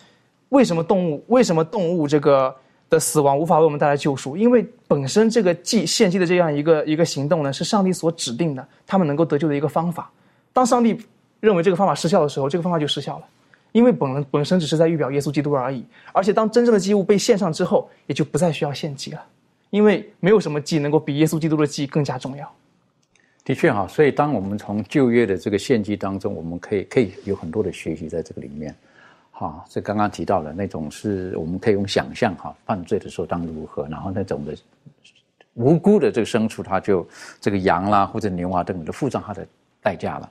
[0.49, 2.55] 为什么动物为什么动物这个。
[2.91, 10.11] 的死亡无法为我们带来救赎，因为本身这个祭献祭的这样一个一个行动呢，是上帝所指定的，他们能够得救的一个方法。
[10.53, 10.99] 当上帝
[11.39, 13.25] 认为这个方法失效的时候，这个方法就失效了，
[13.73, 15.85] 因为本人本身只是在预表耶稣基督而已。
[16.13, 19.23] 而且当真正的祭物被献上之后，也就不再需要献祭了，
[19.71, 22.51] 因为没有什么祭能够比耶稣基督的祭更加重要。
[23.45, 28.75] 的确哈，所以当我们从旧约的这个献祭当中，我们可以可以有很多的学习在这个里面。
[29.31, 34.55] 哈，这刚刚提到的那种是我们可以用想象哈，犯罪的时候当如何，然后那种的
[35.55, 37.09] 无辜的这个牲畜，他就
[37.41, 39.47] 这个羊啦或者牛啊等等，就付上它的
[39.83, 40.31] 代价了。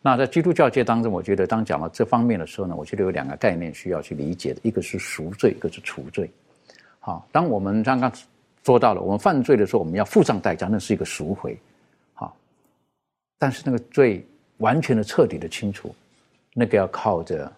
[0.00, 6.30] 那在基督教界当中，我觉得当讲到这方面的时候呢，我觉得有两个概念需要去理解的，一个是赎罪，一个是除罪。
[7.00, 8.12] 好，当我们刚刚
[8.64, 11.58] 说到了，我们犯罪的时候，我们要付上代价，那是一个赎回。
[12.14, 12.36] 好，
[13.38, 14.24] 但是那个罪
[14.58, 15.94] 完全的、彻底的清除，
[16.54, 17.52] 那个要靠着。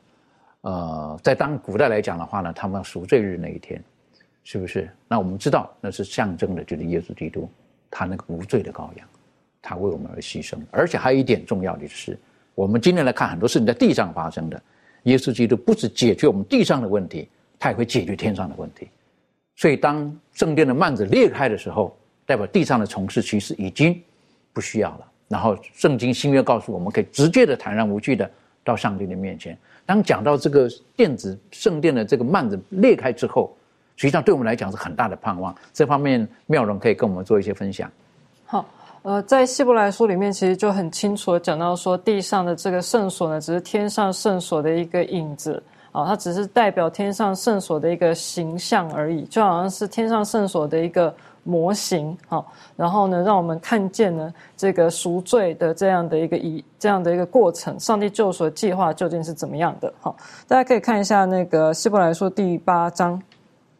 [0.63, 3.83] 呃，在当古代来讲的话呢，他们赎罪日那一天，
[4.45, 4.91] 是不是？
[5.09, 7.49] 那我们知道那是象征的，就是耶稣基督，
[7.91, 9.09] 他那个无罪的羔羊，
[9.63, 10.59] 他为我们而牺牲。
[10.71, 12.19] 而且还有一点重要的是，
[12.55, 14.61] 我们今天来看很多事情在地上发生的，
[15.05, 17.29] 耶稣基督不止解决我们地上的问题，
[17.59, 18.89] 他也会解决天上的问题。
[19.57, 21.97] 所以当圣殿的幔子裂开的时候，
[22.27, 24.01] 代表地上的从事其实已经
[24.53, 25.07] 不需要了。
[25.29, 28.29] 然后圣经新约告诉我们，可以直接的坦然无惧的
[28.65, 29.57] 到上帝的面前。
[29.87, 33.55] 当讲到这个电子圣殿的这个幔子裂开之后，
[33.97, 35.55] 实际上对我们来讲是很大的盼望。
[35.73, 37.91] 这方面妙容可以跟我们做一些分享。
[38.45, 38.69] 好，
[39.03, 51.15] 呃，在希伯来书里面其实就很清楚的讲到说，地上的这个圣所呢，只是天上圣所的一个影子啊，它只是代表天上圣所的一个形象而已，就好像是天上圣所的一个。
[51.43, 59.91] 模型，好，然后呢，让我们看见呢这个赎罪的这样的一个以这样的一个过程，上帝救赎的计划究竟是怎么样的？
[60.01, 60.15] 好，
[60.47, 63.21] 大家可以看一下那个希伯来书第八章，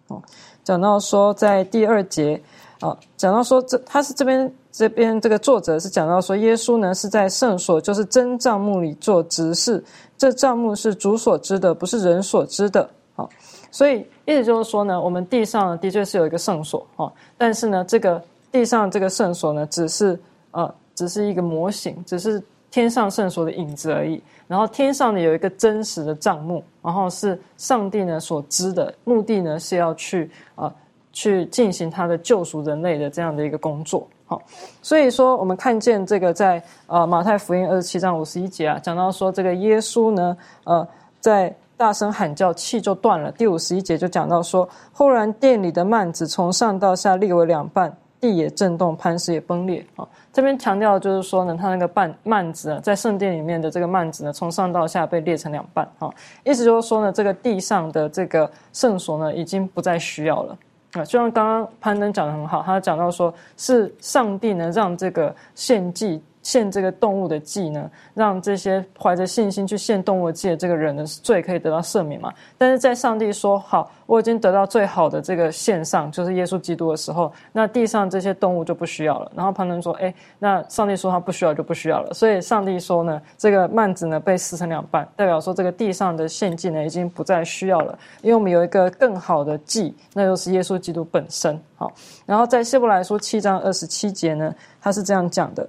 [0.07, 0.21] 哦，
[0.65, 2.41] 讲到说在第二节，
[2.81, 9.83] 啊，讲到说这他是这边这边这个作者是讲到说耶稣呢是在圣所，就是真帐幕里做执事，
[10.17, 13.29] 这帐幕是主所知的，不是人所知的，好。
[13.73, 20.19] 所以意思就是说呢，我们地上的确是有一个圣所哦，但是呢，这个地上这个圣所呢，只是
[20.51, 24.21] 呃，只是一个模型，只是天上圣所的影子而已。
[24.49, 30.73] 然后天上呢有一个真实的帐幕，然后是上帝呢所知的目的呢是要去啊
[31.13, 34.09] 去进行他的救赎人类的这样的一个工作。
[34.31, 34.41] 好，
[34.81, 40.87] 所以说我们看见这个在呃马太福音二十七章五十一节啊，讲到说这个耶稣呢呃
[41.19, 41.53] 在。
[41.81, 43.33] 大声喊叫，气就断了。
[43.33, 49.83] 第五十一节就讲到说，忽然殿里的幔子从上到下裂为两半，地也震动，磐石也崩裂。
[49.97, 55.89] 啊，这边强调就是说呢，它那个幔幔子啊，在圣殿里面的这个幔子呢，从上到下被裂成两半。
[55.99, 56.11] 啊，
[56.45, 60.59] 意思就是说呢，这个地上的这个圣所呢，已经不再需要了。
[60.93, 72.33] 啊，就像刚刚攀登讲的很好，他讲到说是上帝能，让这个献祭献这个动物的祭呢，让这些怀着信心去献动物的祭的这个人的罪可以得到赦免嘛？
[72.57, 79.31] 但是在上帝说好，我已经得到最好的这个献上，就是耶稣基督的时候，那地上这些动物就不需要了。
[79.35, 91.61] 然后旁人说：“哎，那上帝说他不需要就不需要了。”所以上帝说呢，这个幔子呢被撕成两半，代表说这个地上的献祭呢已经不再需要了，因为我们有一个更好的祭，那就是耶稣基督本身。
[91.77, 91.93] 好，
[92.27, 95.69] 然后在希伯来书七章二十七节呢，他是这样讲的。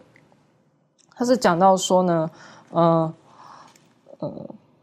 [1.21, 2.27] 他是讲到说呢，
[2.71, 3.13] 呃，
[4.17, 4.31] 呃，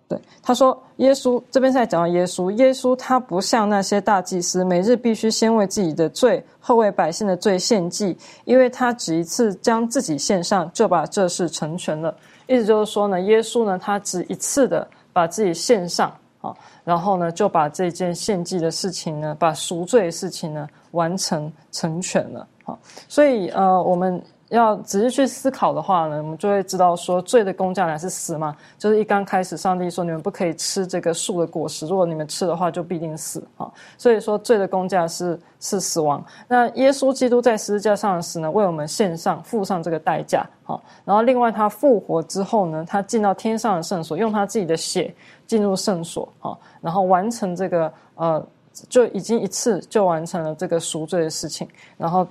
[0.07, 12.17] 对，他说耶稣这边是在讲到耶稣，耶稣他不像那些大祭司，每日必须先为自己的罪，后为百姓的罪献祭，因为他只一次将自己献上，就把这事成全了。
[12.47, 16.09] 意思就是说呢，耶稣呢，他只一次的把自己献上
[16.41, 22.79] 啊，然后呢，就把这件献祭的事情呢，把赎罪的事情呢，完成成全了啊。
[23.09, 24.23] 所以呃，我们。
[24.51, 28.57] 要仔细去思考的话呢，我们就会知道说，罪的工价乃是死嘛。
[28.79, 33.71] 就是一刚开始，上帝说你们不可以吃这个树的果实，如果你们吃的话，就必定死啊。
[33.99, 36.25] 所以说，罪的工价是是死亡。
[36.49, 40.81] 那耶稣基督在十字架上的死呢，为我们献上付上这个代价啊。
[41.05, 45.15] 然后另外他复活之后呢，他进到天上的圣所，用他自己的血
[45.47, 48.43] 进入圣所啊，然后完成这个呃，
[48.89, 51.69] 就已经一次就完成了这个赎罪的事情，
[51.99, 52.27] 然后。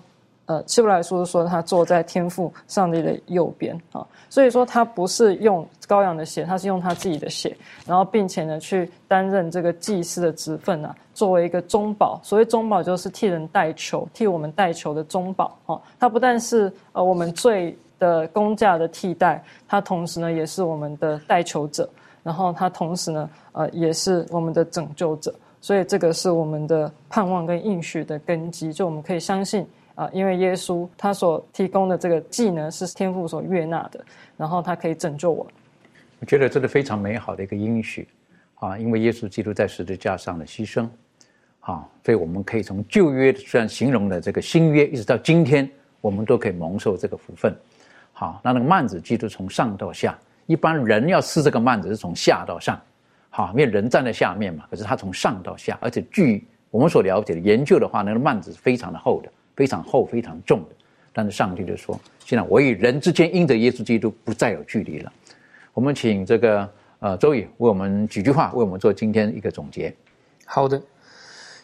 [0.47, 12.17] 呃，希伯来书说他坐在天父上帝的右边啊，所以说他不是用羔羊的血，他是用他自己的血，然后并且呢去担任这个祭司的职分啊，作为一个中保。
[12.23, 15.77] 所谓中保就是替人代求，替我们代求的中保啊。
[15.99, 21.89] 他不但是呃我们罪的公价的替代，他同时呢也是我们的代求者，
[22.23, 25.35] 然后他同时呢呃也是我们的拯救者。
[25.59, 29.67] 所以这个是我们的盼望跟应许的根基，就我们可以相信。
[29.97, 33.99] 啊，因为耶稣他所提供的这个技能是天父所悦纳的，
[34.37, 35.45] 然后他可以拯救我。
[36.19, 38.07] 我觉得这是非常美好的一个应许
[38.59, 38.77] 啊！
[38.77, 40.87] 因为耶稣基督在十字架上的牺牲，
[41.61, 45.67] 啊，所以我们可以从旧约虽然形容的这个新约，一直到今天，
[45.99, 47.55] 我们都可以蒙受这个福分。
[48.13, 52.79] 好，那那个幔子基督从上到下，一般人要撕这个幔子是从下到上，
[53.31, 59.31] 好，因为人站在下面嘛，可是他从上到下，而且据我们所了解的研究的话，那个幔子是非常的厚的。
[59.57, 60.75] 非常厚、非常重的，
[61.11, 65.11] 但是上帝就说：“现在我与人之间因着耶稣基督不再有距离了。”
[65.73, 69.91] 我们请这个呃周宇为我们几句话，为我们做今天一个总结。
[70.45, 70.79] 好的，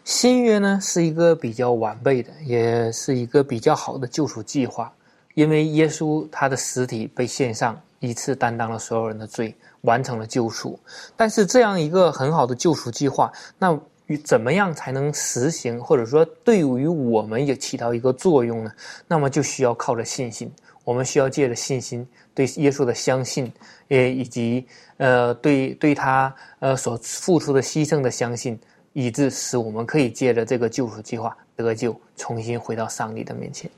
[0.03, 4.91] 新约呢是一个比较完备的，也是一个比较好的救赎计划，
[5.35, 10.79] 因为耶稣他的实体被献上，一次担当了所有人的罪，完成了救赎。
[11.15, 13.79] 但是这样一个很好的救赎计划，那。
[14.07, 18.71] 与怎么样才能实行，或者说对于我们也起到一个作用呢？
[19.07, 20.51] 那么就需要靠着信心，
[20.83, 23.51] 我们需要借着信心对耶稣的相信，
[23.87, 24.65] 也以及
[24.97, 28.59] 呃对对他呃所付出的牺牲的相信，
[28.91, 33.71] 以致使我们可以借着这个救赎计划得救，重新回到上帝的面前。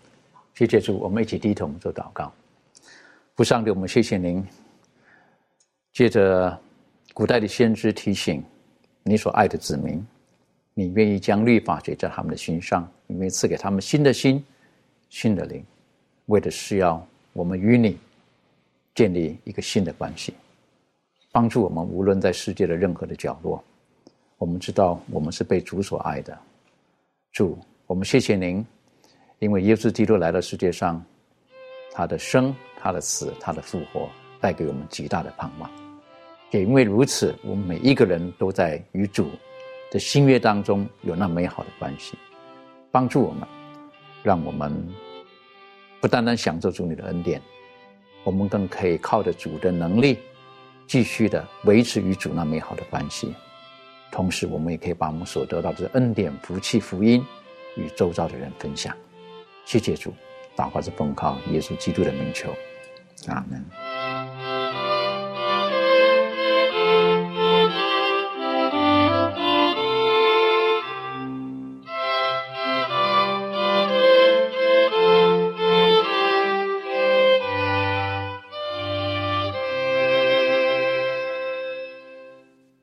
[0.55, 2.33] 谢谢主，我们一起低头做祷告。
[3.35, 4.43] 父上帝，我们谢谢您，
[5.93, 6.57] 借着
[7.13, 8.43] 古代的先知提醒
[9.03, 10.03] 你所爱的子民。
[10.77, 14.43] 你愿意将律法写在他们的心上，你愿意赐给他们新的心、
[15.09, 15.63] 新的灵，
[16.25, 17.01] 为的是要
[17.31, 17.97] 我们与你
[18.93, 20.33] 建立一个新的关系，
[21.31, 23.63] 帮助我们无论在世界的任何的角落，
[24.37, 26.37] 我们知道我们是被主所爱的。
[27.31, 27.57] 主，
[27.87, 28.65] 我们谢谢您，
[29.39, 31.01] 因为耶稣基督来到世界上，
[31.93, 34.09] 他的生、他的死、他的复活，
[34.41, 35.71] 带给我们极大的盼望。
[36.51, 39.29] 也因为如此，我们每一个人都在与主。
[39.91, 42.17] 在新约当中有那美好的关系，
[42.91, 43.47] 帮助我们，
[44.23, 44.85] 让我们
[46.01, 47.41] 不单单享受主你的恩典，
[48.23, 50.17] 我们更可以靠着主的能力，
[50.85, 53.33] 继续的维持与主那美好的关系。
[54.11, 57.23] 同时，我们也可以把我们所得到的恩典、福气、福音
[57.75, 58.95] 与周遭的人分享。
[59.65, 60.13] 谢谢主，
[60.55, 62.49] 祷告是奉靠耶稣基督的名求，
[63.27, 63.94] 阿门。